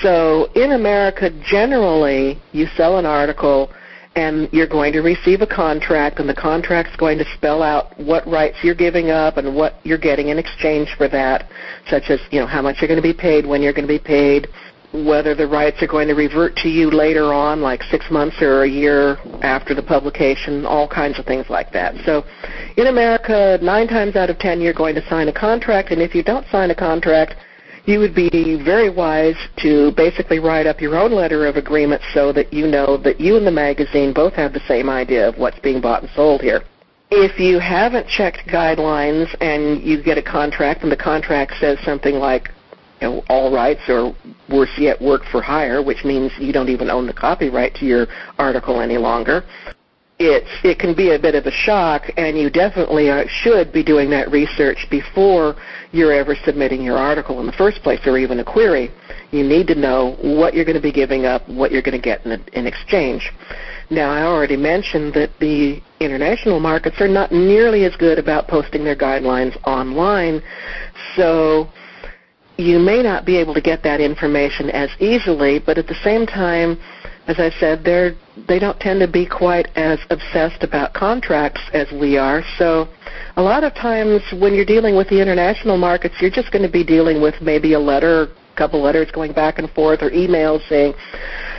So 0.02 0.50
in 0.56 0.72
America, 0.72 1.30
generally, 1.44 2.42
you 2.54 2.68
sell 2.78 3.00
an 3.00 3.06
article 3.06 3.70
and 4.16 4.48
you're 4.54 4.68
going 4.68 4.94
to 4.94 5.02
receive 5.02 5.42
a 5.42 5.48
contract 5.48 6.20
and 6.20 6.28
the 6.28 6.34
contract's 6.34 6.96
going 6.96 7.18
to 7.18 7.26
spell 7.36 7.62
out 7.62 7.98
what 8.00 8.26
rights 8.28 8.58
you're 8.64 8.76
giving 8.76 9.10
up 9.10 9.36
and 9.38 9.56
what 9.56 9.76
you're 9.84 9.98
getting 9.98 10.30
in 10.30 10.40
exchange 10.40 10.90
for 10.98 11.10
that, 11.10 11.50
such 11.90 12.04
as, 12.10 12.20
you 12.32 12.40
know, 12.40 12.48
how 12.48 12.62
much 12.62 12.78
you're 12.80 12.88
going 12.88 13.02
to 13.02 13.04
be 13.04 13.14
paid, 13.14 13.46
when 13.46 13.62
you're 13.62 13.74
going 13.74 13.88
to 13.88 13.94
be 13.94 14.00
paid, 14.00 14.48
whether 14.92 15.36
the 15.36 15.48
rights 15.48 15.82
are 15.82 15.88
going 15.88 16.08
to 16.08 16.16
revert 16.16 16.56
to 16.58 16.68
you 16.68 16.90
later 16.90 17.32
on, 17.32 17.62
like 17.62 17.84
six 17.84 18.10
months 18.10 18.42
or 18.42 18.64
a 18.64 18.70
year 18.70 19.18
after 19.44 19.76
the 19.76 19.84
publication, 19.84 20.66
all 20.66 20.88
kinds 20.88 21.20
of 21.20 21.26
things 21.26 21.46
like 21.50 21.72
that. 21.72 21.94
So 22.06 22.24
in 22.78 22.88
America, 22.88 23.60
nine 23.62 23.88
times 23.88 24.16
out 24.16 24.30
of 24.30 24.40
ten, 24.40 24.62
you're 24.62 24.74
going 24.74 24.96
to 24.96 25.08
sign 25.08 25.28
a 25.28 25.34
contract, 25.34 25.92
and 25.92 26.02
if 26.02 26.16
you 26.16 26.24
don't 26.24 26.46
sign 26.48 26.72
a 26.72 26.76
contract, 26.76 27.36
you 27.86 28.00
would 28.00 28.14
be 28.14 28.62
very 28.64 28.90
wise 28.90 29.38
to 29.58 29.92
basically 29.96 30.40
write 30.40 30.68
up 30.68 30.82
your 30.82 30.96
own 30.96 31.12
letter 31.12 31.48
of 31.48 31.56
agreement 31.56 32.02
so 32.14 32.32
that 32.34 32.54
you 32.54 32.68
know 32.68 32.98
that 32.98 33.20
you 33.20 33.38
and 33.38 33.48
the 33.48 33.52
magazine 33.52 34.14
both 34.14 34.34
have 34.34 34.54
the 34.54 34.62
same 34.68 34.90
idea 34.90 35.28
of 35.28 35.38
what's 35.38 35.60
being 35.60 35.82
bought 35.82 36.04
and 36.04 36.12
sold 36.16 36.42
here. 36.42 36.62
If 37.12 37.40
you 37.40 37.58
haven't 37.58 38.08
checked 38.08 38.48
guidelines 38.48 39.36
and 39.42 39.82
you 39.82 40.04
get 40.04 40.20
a 40.20 40.22
contract 40.22 40.84
and 40.84 40.92
the 40.92 40.98
contract 40.98 41.54
says 41.60 41.80
something 41.84 42.16
like, 42.16 42.50
you 43.02 43.08
know, 43.08 43.24
all 43.30 43.54
rights 43.54 43.82
or 43.88 44.16
worse 44.50 44.72
yet, 44.78 45.02
work 45.02 45.24
for 45.32 45.42
hire, 45.42 45.82
which 45.82 46.04
means 46.04 46.32
you 46.40 46.52
don't 46.52 46.70
even 46.70 46.90
own 46.90 47.08
the 47.08 47.14
copyright 47.14 47.74
to 47.76 47.86
your 47.86 48.08
article 48.38 48.82
any 48.82 48.98
longer, 48.98 49.44
it's 50.20 50.50
it 50.66 50.80
can 50.80 50.94
be 50.94 51.12
a 51.12 51.20
bit 51.20 51.34
of 51.34 51.46
a 51.46 51.52
shock, 51.52 52.04
and 52.18 52.38
you 52.38 52.50
definitely 52.50 53.10
uh, 53.10 53.24
should 53.28 53.72
be 53.72 53.84
doing 53.84 54.10
that 54.10 54.30
research 54.30 54.86
before 54.92 55.56
you're 55.94 56.12
ever 56.12 56.36
submitting 56.44 56.82
your 56.82 56.98
article 56.98 57.40
in 57.40 57.46
the 57.46 57.54
first 57.54 57.82
place, 57.82 58.00
or 58.06 58.18
even 58.18 58.40
a 58.40 58.44
query. 58.44 58.92
You 59.32 59.44
need 59.44 59.68
to 59.68 59.76
know 59.76 60.18
what 60.22 60.54
you're 60.54 60.66
going 60.66 60.76
to 60.76 60.82
be 60.82 60.92
giving 60.92 61.26
up, 61.26 61.48
what 61.48 61.72
you're 61.72 61.82
going 61.82 61.96
to 61.96 62.04
get 62.04 62.26
in, 62.26 62.44
in 62.52 62.68
exchange. 62.68 63.32
Now, 63.90 64.12
I 64.12 64.24
already 64.24 64.58
mentioned 64.58 65.14
that 65.14 65.32
the 65.40 65.82
international 66.02 66.60
markets 66.60 67.00
are 67.00 67.08
not 67.08 67.32
nearly 67.32 67.86
as 67.86 67.96
good 67.96 68.20
about 68.20 68.48
posting 68.48 68.84
their 68.84 68.98
guidelines 68.98 69.56
online, 69.66 70.42
so 71.16 71.70
you 72.60 72.78
may 72.78 73.02
not 73.02 73.26
be 73.26 73.38
able 73.38 73.54
to 73.54 73.62
get 73.62 73.82
that 73.84 74.02
information 74.02 74.70
as 74.70 74.90
easily, 75.00 75.60
but 75.60 75.78
at 75.78 75.88
the 75.88 75.96
same 76.04 76.26
time, 76.26 76.78
as 77.28 77.40
I 77.40 77.52
said, 77.60 77.84
they're 77.84 78.16
they 78.48 78.60
don't 78.60 78.80
tend 78.80 79.00
to 79.00 79.08
be 79.08 79.26
quite 79.26 79.68
as 79.76 80.00
obsessed 80.10 80.64
about 80.64 80.94
contracts 80.94 81.62
as 81.74 81.88
we 81.92 82.18
are. 82.18 82.44
So 82.58 82.88
a 83.38 83.42
lot 83.42 83.64
of 83.64 83.74
times 83.76 84.22
when 84.40 84.54
you're 84.54 84.66
dealing 84.66 84.96
with 84.96 85.10
the 85.10 85.22
international 85.22 85.78
markets, 85.78 86.16
you're 86.20 86.32
just 86.32 86.52
going 86.52 86.64
to 86.64 86.72
be 86.72 86.84
dealing 86.84 87.22
with 87.22 87.36
maybe 87.42 87.74
a 87.74 87.80
letter, 87.80 88.24
a 88.24 88.58
couple 88.58 88.82
letters 88.82 89.12
going 89.12 89.34
back 89.34 89.60
and 89.60 89.70
forth, 89.72 90.02
or 90.02 90.10
emails 90.10 90.68
saying, 90.68 90.94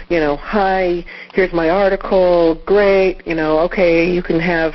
you 0.08 0.18
know, 0.18 0.36
hi, 0.36 1.04
here's 1.34 1.52
my 1.52 1.70
article, 1.70 2.60
great, 2.66 3.26
you 3.26 3.34
know, 3.34 3.60
okay, 3.60 4.10
you 4.10 4.22
can 4.22 4.40
have 4.40 4.72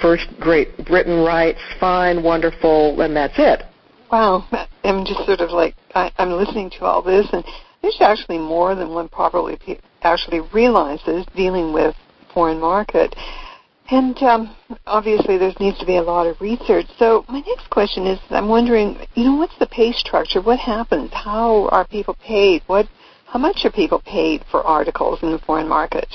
first 0.00 0.28
Great 0.38 0.84
Britain 0.84 1.24
rights, 1.24 1.60
fine, 1.80 2.22
wonderful, 2.22 3.00
and 3.00 3.16
that's 3.16 3.34
it. 3.38 3.64
Wow, 4.10 4.46
I'm 4.84 5.04
just 5.04 5.26
sort 5.26 5.40
of 5.40 5.50
like 5.50 5.74
I, 5.94 6.10
I'm 6.16 6.32
listening 6.32 6.70
to 6.78 6.84
all 6.84 7.02
this, 7.02 7.26
and 7.32 7.44
there's 7.82 7.98
actually 8.00 8.38
more 8.38 8.74
than 8.74 8.88
one 8.90 9.08
probably 9.08 9.58
actually 10.02 10.40
realizes 10.52 11.26
dealing 11.36 11.74
with 11.74 11.94
foreign 12.32 12.58
market. 12.58 13.14
And 13.90 14.16
um, 14.22 14.56
obviously, 14.86 15.36
there 15.36 15.52
needs 15.60 15.78
to 15.78 15.86
be 15.86 15.96
a 15.96 16.02
lot 16.02 16.26
of 16.26 16.40
research. 16.40 16.86
So 16.98 17.24
my 17.28 17.40
next 17.40 17.68
question 17.70 18.06
is, 18.06 18.18
I'm 18.30 18.48
wondering, 18.48 18.98
you 19.14 19.24
know, 19.24 19.36
what's 19.36 19.58
the 19.58 19.66
pay 19.66 19.92
structure? 19.92 20.40
What 20.40 20.58
happens? 20.58 21.10
How 21.12 21.68
are 21.68 21.86
people 21.86 22.14
paid? 22.14 22.62
What, 22.66 22.86
how 23.26 23.38
much 23.38 23.58
are 23.64 23.70
people 23.70 24.00
paid 24.04 24.44
for 24.50 24.62
articles 24.62 25.20
in 25.22 25.32
the 25.32 25.38
foreign 25.38 25.68
market? 25.68 26.06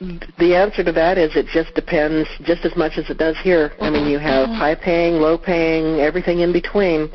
The 0.00 0.54
answer 0.54 0.82
to 0.84 0.92
that 0.92 1.18
is 1.18 1.36
it 1.36 1.46
just 1.46 1.74
depends, 1.74 2.28
just 2.42 2.64
as 2.64 2.76
much 2.76 2.98
as 2.98 3.08
it 3.10 3.18
does 3.18 3.36
here. 3.38 3.72
I 3.80 3.90
mean, 3.90 4.06
you 4.06 4.18
have 4.18 4.48
Mhm. 4.48 4.56
high 4.56 4.74
paying, 4.74 5.20
low 5.20 5.38
paying, 5.38 6.00
everything 6.00 6.40
in 6.40 6.52
between. 6.52 7.10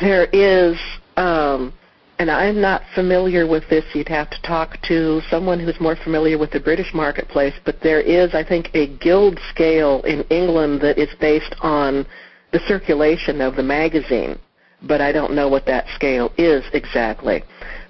There 0.00 0.28
is 0.32 0.78
um, 1.16 1.72
and 2.18 2.30
I'm 2.30 2.60
not 2.60 2.82
familiar 2.94 3.46
with 3.46 3.68
this. 3.68 3.84
You'd 3.92 4.08
have 4.08 4.30
to 4.30 4.40
talk 4.42 4.80
to 4.82 5.20
someone 5.30 5.58
who's 5.58 5.80
more 5.80 5.96
familiar 5.96 6.38
with 6.38 6.52
the 6.52 6.60
British 6.60 6.94
marketplace, 6.94 7.54
but 7.64 7.80
there 7.80 8.00
is, 8.00 8.34
I 8.34 8.44
think, 8.44 8.70
a 8.74 8.86
guild 8.98 9.38
scale 9.50 10.00
in 10.02 10.22
England 10.30 10.80
that 10.82 10.96
is 10.96 11.08
based 11.20 11.54
on 11.60 12.06
the 12.52 12.60
circulation 12.60 13.40
of 13.40 13.56
the 13.56 13.62
magazine, 13.62 14.38
but 14.82 15.00
I 15.00 15.10
don't 15.10 15.34
know 15.34 15.48
what 15.48 15.66
that 15.66 15.86
scale 15.94 16.32
is 16.38 16.64
exactly. 16.72 17.42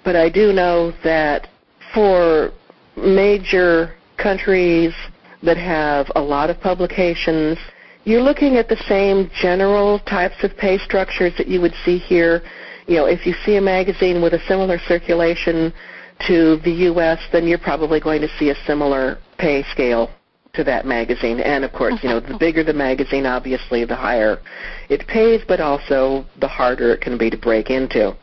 But 0.04 0.16
I 0.16 0.30
do 0.30 0.52
know 0.52 0.92
that 1.04 1.48
for 1.92 2.50
major 2.96 3.94
countries 4.16 4.92
that 5.42 5.57
have 5.57 6.11
a 6.16 6.20
lot 6.20 6.50
of 6.50 6.61
publications, 6.61 7.59
you're 8.05 8.22
looking 8.22 8.57
at 8.57 8.68
the 8.68 8.83
same 8.88 9.31
general 9.40 9.98
types 10.00 10.42
of 10.42 10.57
pay 10.57 10.79
structures 10.79 11.33
that 11.38 11.48
you 11.48 11.61
would 11.61 11.74
see 11.85 11.98
here 11.98 12.42
you 12.87 12.96
know, 12.96 13.07
if 13.07 13.27
you 13.27 13.35
see 13.44 13.57
a 13.57 13.61
magazine 13.61 14.20
with 14.22 14.35
a 14.35 14.40
similar 14.46 14.79
circulation 14.79 15.72
to 16.27 16.59
the 16.64 16.70
U.S., 16.92 17.18
then 17.33 17.46
you're 17.46 17.59
probably 17.59 18.00
going 18.00 18.20
to 18.20 18.29
see 18.38 18.50
a 18.50 18.55
similar 18.66 19.18
pay 19.38 19.64
scale 19.72 20.11
to 20.53 20.62
that 20.64 20.87
magazine. 20.87 21.40
And 21.40 21.64
of 21.64 21.72
course, 21.72 21.94
you 22.03 22.09
know, 22.09 22.20
the 22.20 22.37
bigger 22.38 22.62
the 22.62 22.74
magazine, 22.74 23.27
obviously, 23.27 23.85
the 23.85 23.96
higher 23.96 24.38
it 24.88 25.07
pays, 25.07 25.40
but 25.48 25.61
also 25.61 26.24
the 26.40 26.48
harder 26.48 26.92
it 26.92 27.00
can 27.00 27.18
be 27.18 27.31
to 27.31 27.38
break 27.38 27.70
into. 27.70 28.16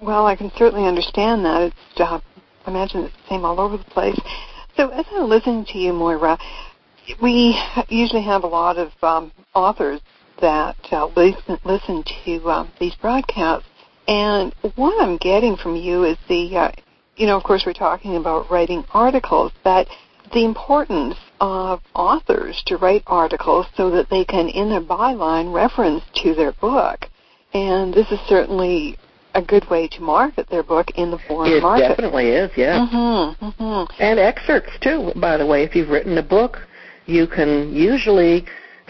Well, 0.00 0.26
I 0.26 0.36
can 0.36 0.50
certainly 0.56 0.86
understand 0.86 1.44
that. 1.44 1.62
It's, 1.62 2.00
uh, 2.00 2.20
I 2.66 2.70
imagine 2.70 3.04
it's 3.04 3.14
the 3.14 3.28
same 3.28 3.44
all 3.44 3.60
over 3.60 3.76
the 3.76 3.84
place. 3.84 4.18
So 4.76 4.88
as 4.88 5.06
I'm 5.12 5.28
listening 5.28 5.64
to 5.66 5.78
you, 5.78 5.92
Moira, 5.92 6.36
we 7.22 7.60
usually 7.88 8.22
have 8.24 8.42
a 8.42 8.48
lot 8.48 8.76
of 8.76 8.90
um, 9.02 9.30
authors 9.54 10.00
that 10.40 10.76
uh, 10.90 11.06
listen, 11.14 11.58
listen 11.64 12.02
to 12.24 12.50
um, 12.50 12.72
these 12.80 12.94
broadcasts. 12.96 13.68
And 14.08 14.52
what 14.74 15.00
I'm 15.00 15.16
getting 15.18 15.56
from 15.56 15.76
you 15.76 16.04
is 16.04 16.18
the, 16.28 16.56
uh, 16.56 16.72
you 17.16 17.26
know, 17.26 17.36
of 17.36 17.44
course, 17.44 17.62
we're 17.64 17.72
talking 17.72 18.16
about 18.16 18.50
writing 18.50 18.84
articles, 18.92 19.52
but 19.62 19.86
the 20.32 20.44
importance 20.44 21.16
of 21.40 21.80
authors 21.94 22.60
to 22.66 22.76
write 22.76 23.04
articles 23.06 23.66
so 23.76 23.90
that 23.90 24.10
they 24.10 24.24
can, 24.24 24.48
in 24.48 24.70
their 24.70 24.80
byline, 24.80 25.54
reference 25.54 26.02
to 26.16 26.34
their 26.34 26.52
book. 26.52 27.06
And 27.52 27.94
this 27.94 28.10
is 28.10 28.18
certainly 28.26 28.98
a 29.34 29.42
good 29.42 29.68
way 29.70 29.88
to 29.88 30.00
market 30.00 30.48
their 30.48 30.62
book 30.62 30.88
in 30.96 31.10
the 31.10 31.18
foreign 31.28 31.52
it 31.52 31.62
market. 31.62 31.84
It 31.84 31.88
definitely 31.88 32.28
is, 32.28 32.50
yeah. 32.56 32.86
Mm-hmm, 32.86 33.46
mm-hmm. 33.46 34.02
And 34.02 34.18
excerpts 34.18 34.72
too, 34.80 35.12
by 35.16 35.36
the 35.36 35.46
way. 35.46 35.62
If 35.64 35.74
you've 35.74 35.88
written 35.88 36.18
a 36.18 36.22
book, 36.22 36.58
you 37.06 37.26
can 37.26 37.72
usually 37.72 38.46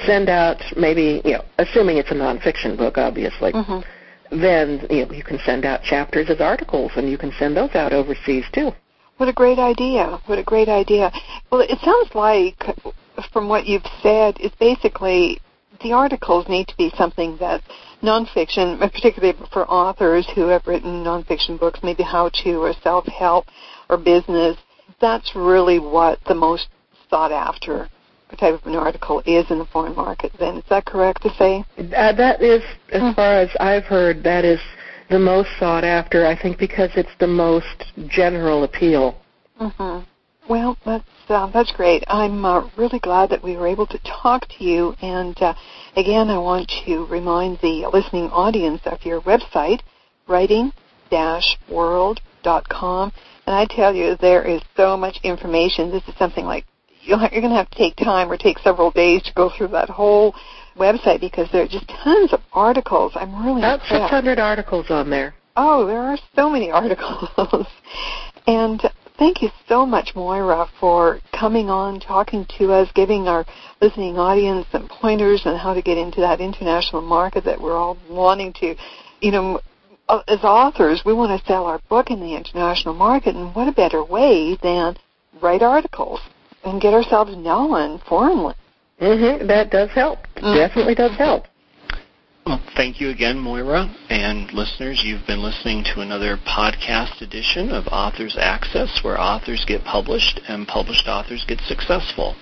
send 0.06 0.28
out 0.28 0.60
maybe, 0.76 1.22
you 1.24 1.32
know, 1.32 1.44
assuming 1.58 1.98
it's 1.98 2.10
a 2.10 2.14
nonfiction 2.14 2.76
book, 2.76 2.98
obviously, 2.98 3.52
Mm-hmm. 3.52 4.40
then 4.40 4.86
you 4.90 5.06
know 5.06 5.12
you 5.12 5.22
can 5.22 5.38
send 5.44 5.64
out 5.64 5.82
chapters 5.82 6.28
as 6.30 6.40
articles, 6.40 6.92
and 6.96 7.08
you 7.08 7.18
can 7.18 7.32
send 7.38 7.56
those 7.56 7.74
out 7.74 7.92
overseas 7.92 8.44
too. 8.52 8.70
What 9.18 9.28
a 9.28 9.32
great 9.32 9.58
idea. 9.58 10.18
What 10.26 10.38
a 10.38 10.42
great 10.42 10.68
idea. 10.68 11.12
Well, 11.50 11.60
it 11.60 11.78
sounds 11.84 12.14
like, 12.14 12.58
from 13.32 13.48
what 13.48 13.66
you've 13.66 13.86
said, 14.02 14.36
it's 14.40 14.56
basically 14.56 15.38
the 15.82 15.92
articles 15.92 16.48
need 16.48 16.68
to 16.68 16.76
be 16.76 16.92
something 16.96 17.36
that 17.38 17.62
nonfiction, 18.02 18.78
particularly 18.78 19.38
for 19.52 19.68
authors 19.68 20.26
who 20.34 20.48
have 20.48 20.66
written 20.66 21.04
nonfiction 21.04 21.58
books, 21.58 21.80
maybe 21.82 22.02
how 22.02 22.30
to 22.44 22.56
or 22.56 22.72
self-help 22.82 23.46
or 23.88 23.96
business. 23.96 24.56
That's 25.00 25.34
really 25.34 25.78
what 25.78 26.18
the 26.26 26.34
most 26.34 26.68
sought 27.10 27.32
after 27.32 27.88
type 28.36 28.54
of 28.54 28.66
an 28.66 28.76
article 28.76 29.22
is 29.26 29.50
in 29.50 29.58
the 29.58 29.64
foreign 29.66 29.94
market 29.94 30.32
then. 30.38 30.56
Is 30.56 30.64
that 30.70 30.84
correct 30.84 31.22
to 31.22 31.30
say? 31.34 31.64
Uh, 31.78 32.12
that 32.12 32.42
is, 32.42 32.62
as 32.92 33.02
Mm. 33.02 33.14
far 33.14 33.32
as 33.34 33.50
I've 33.60 33.84
heard, 33.84 34.22
that 34.24 34.44
is 34.44 34.60
the 35.08 35.18
most 35.18 35.50
sought 35.58 35.84
after. 35.84 36.26
I 36.26 36.34
think 36.34 36.58
because 36.58 36.90
it's 36.96 37.14
the 37.18 37.26
most 37.26 37.84
general 38.08 38.64
appeal. 38.64 39.16
hmm 39.58 40.00
Well, 40.48 40.76
that's 40.84 41.04
uh, 41.28 41.46
that's 41.52 41.72
great. 41.72 42.04
I'm 42.06 42.44
uh, 42.44 42.68
really 42.76 42.98
glad 42.98 43.30
that 43.30 43.42
we 43.42 43.56
were 43.56 43.66
able 43.66 43.86
to 43.86 43.98
talk 44.00 44.46
to 44.58 44.64
you. 44.64 44.94
And 45.00 45.34
uh, 45.40 45.54
again, 45.96 46.28
I 46.28 46.36
want 46.38 46.70
to 46.86 47.06
remind 47.06 47.58
the 47.60 47.86
listening 47.92 48.28
audience 48.30 48.82
of 48.84 49.04
your 49.06 49.22
website, 49.22 49.80
writing-world.com. 50.28 53.12
And 53.46 53.54
I 53.54 53.66
tell 53.70 53.94
you, 53.94 54.16
there 54.20 54.42
is 54.44 54.60
so 54.76 54.96
much 54.96 55.18
information. 55.22 55.90
This 55.90 56.02
is 56.08 56.14
something 56.18 56.44
like 56.44 56.64
you're 57.02 57.18
going 57.18 57.42
to 57.42 57.48
have 57.50 57.70
to 57.70 57.78
take 57.78 57.96
time 57.96 58.30
or 58.30 58.36
take 58.36 58.58
several 58.58 58.90
days 58.90 59.22
to 59.24 59.32
go 59.34 59.50
through 59.56 59.68
that 59.68 59.90
whole 59.90 60.34
website 60.76 61.20
because 61.20 61.48
there 61.52 61.62
are 61.62 61.68
just 61.68 61.88
tons 61.88 62.32
of 62.32 62.40
articles. 62.52 63.12
I'm 63.14 63.44
really 63.44 63.60
About 63.60 63.80
impressed. 63.82 64.10
600 64.10 64.38
articles 64.38 64.86
on 64.90 65.10
there. 65.10 65.34
Oh, 65.56 65.86
there 65.86 66.00
are 66.00 66.18
so 66.34 66.50
many 66.50 66.70
articles. 66.70 67.66
and 68.46 68.82
thank 69.18 69.42
you 69.42 69.48
so 69.68 69.86
much, 69.86 70.14
Moira, 70.14 70.68
for 70.80 71.20
coming 71.38 71.70
on, 71.70 72.00
talking 72.00 72.46
to 72.58 72.72
us, 72.72 72.88
giving 72.94 73.28
our 73.28 73.44
listening 73.80 74.18
audience 74.18 74.66
some 74.72 74.88
pointers 74.88 75.42
on 75.44 75.56
how 75.56 75.74
to 75.74 75.82
get 75.82 75.98
into 75.98 76.20
that 76.20 76.40
international 76.40 77.02
market 77.02 77.44
that 77.44 77.60
we're 77.60 77.76
all 77.76 77.96
wanting 78.08 78.52
to, 78.54 78.74
you 79.20 79.30
know, 79.30 79.60
uh, 80.08 80.22
as 80.28 80.40
authors, 80.42 81.02
we 81.06 81.14
want 81.14 81.38
to 81.38 81.46
sell 81.46 81.64
our 81.64 81.80
book 81.88 82.10
in 82.10 82.20
the 82.20 82.34
international 82.34 82.94
market, 82.94 83.34
and 83.34 83.54
what 83.54 83.68
a 83.68 83.72
better 83.72 84.04
way 84.04 84.58
than 84.62 84.96
write 85.40 85.62
articles 85.62 86.20
and 86.64 86.80
get 86.80 86.92
ourselves 86.92 87.34
known 87.36 88.00
foreignly. 88.08 88.54
hmm 88.98 89.46
That 89.46 89.70
does 89.70 89.90
help. 89.90 90.18
Mm. 90.36 90.54
Definitely 90.54 90.94
does 90.94 91.12
help. 91.12 91.44
Well, 92.46 92.60
thank 92.76 93.00
you 93.00 93.08
again, 93.08 93.38
Moira. 93.38 93.88
And 94.10 94.52
listeners, 94.52 95.02
you've 95.02 95.26
been 95.26 95.42
listening 95.42 95.82
to 95.84 96.02
another 96.02 96.36
podcast 96.36 97.22
edition 97.22 97.70
of 97.70 97.86
Authors 97.86 98.36
Access, 98.38 99.02
where 99.02 99.18
authors 99.18 99.64
get 99.66 99.82
published 99.82 100.42
and 100.46 100.68
published 100.68 101.08
authors 101.08 101.42
get 101.48 101.60
successful. 101.60 102.36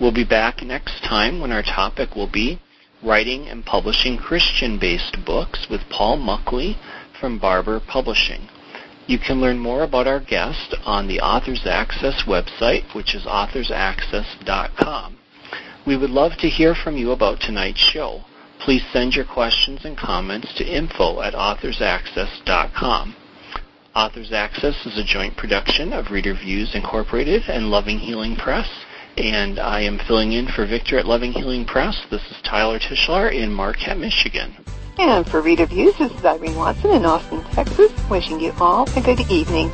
We'll 0.00 0.14
be 0.14 0.24
back 0.24 0.62
next 0.62 1.02
time 1.02 1.40
when 1.40 1.50
our 1.50 1.64
topic 1.64 2.14
will 2.14 2.30
be 2.30 2.60
Writing 3.02 3.48
and 3.48 3.66
Publishing 3.66 4.18
Christian-Based 4.18 5.24
Books 5.26 5.66
with 5.68 5.80
Paul 5.90 6.16
Muckley 6.18 6.76
from 7.18 7.40
Barbour 7.40 7.80
Publishing. 7.80 8.48
You 9.08 9.18
can 9.18 9.40
learn 9.40 9.58
more 9.58 9.82
about 9.82 10.06
our 10.06 10.20
guest 10.20 10.76
on 10.84 11.08
the 11.08 11.18
Authors 11.18 11.66
Access 11.66 12.22
website, 12.28 12.94
which 12.94 13.16
is 13.16 13.24
authorsaccess.com. 13.24 15.18
We 15.84 15.96
would 15.96 16.10
love 16.10 16.38
to 16.38 16.48
hear 16.48 16.76
from 16.76 16.96
you 16.96 17.10
about 17.10 17.40
tonight's 17.40 17.80
show. 17.80 18.22
Please 18.64 18.82
send 18.94 19.14
your 19.14 19.26
questions 19.26 19.84
and 19.84 19.94
comments 19.94 20.54
to 20.54 20.64
info 20.64 21.20
at 21.20 21.34
authorsaccess.com. 21.34 23.14
Authors 23.94 24.32
Access 24.32 24.86
is 24.86 24.96
a 24.96 25.04
joint 25.04 25.36
production 25.36 25.92
of 25.92 26.10
Reader 26.10 26.32
Views 26.32 26.74
Incorporated 26.74 27.42
and 27.46 27.70
Loving 27.70 27.98
Healing 27.98 28.36
Press. 28.36 28.66
And 29.18 29.58
I 29.58 29.82
am 29.82 30.00
filling 30.08 30.32
in 30.32 30.48
for 30.48 30.64
Victor 30.64 30.98
at 30.98 31.04
Loving 31.04 31.32
Healing 31.32 31.66
Press. 31.66 32.06
This 32.10 32.22
is 32.30 32.38
Tyler 32.42 32.78
Tichelaar 32.78 33.30
in 33.30 33.52
Marquette, 33.52 33.98
Michigan. 33.98 34.56
And 34.96 35.28
for 35.28 35.42
Reader 35.42 35.66
Views, 35.66 35.98
this 35.98 36.10
is 36.10 36.24
Irene 36.24 36.56
Watson 36.56 36.92
in 36.92 37.04
Austin, 37.04 37.44
Texas, 37.52 37.92
wishing 38.08 38.40
you 38.40 38.54
all 38.58 38.88
a 38.96 39.02
good 39.02 39.20
evening. 39.30 39.70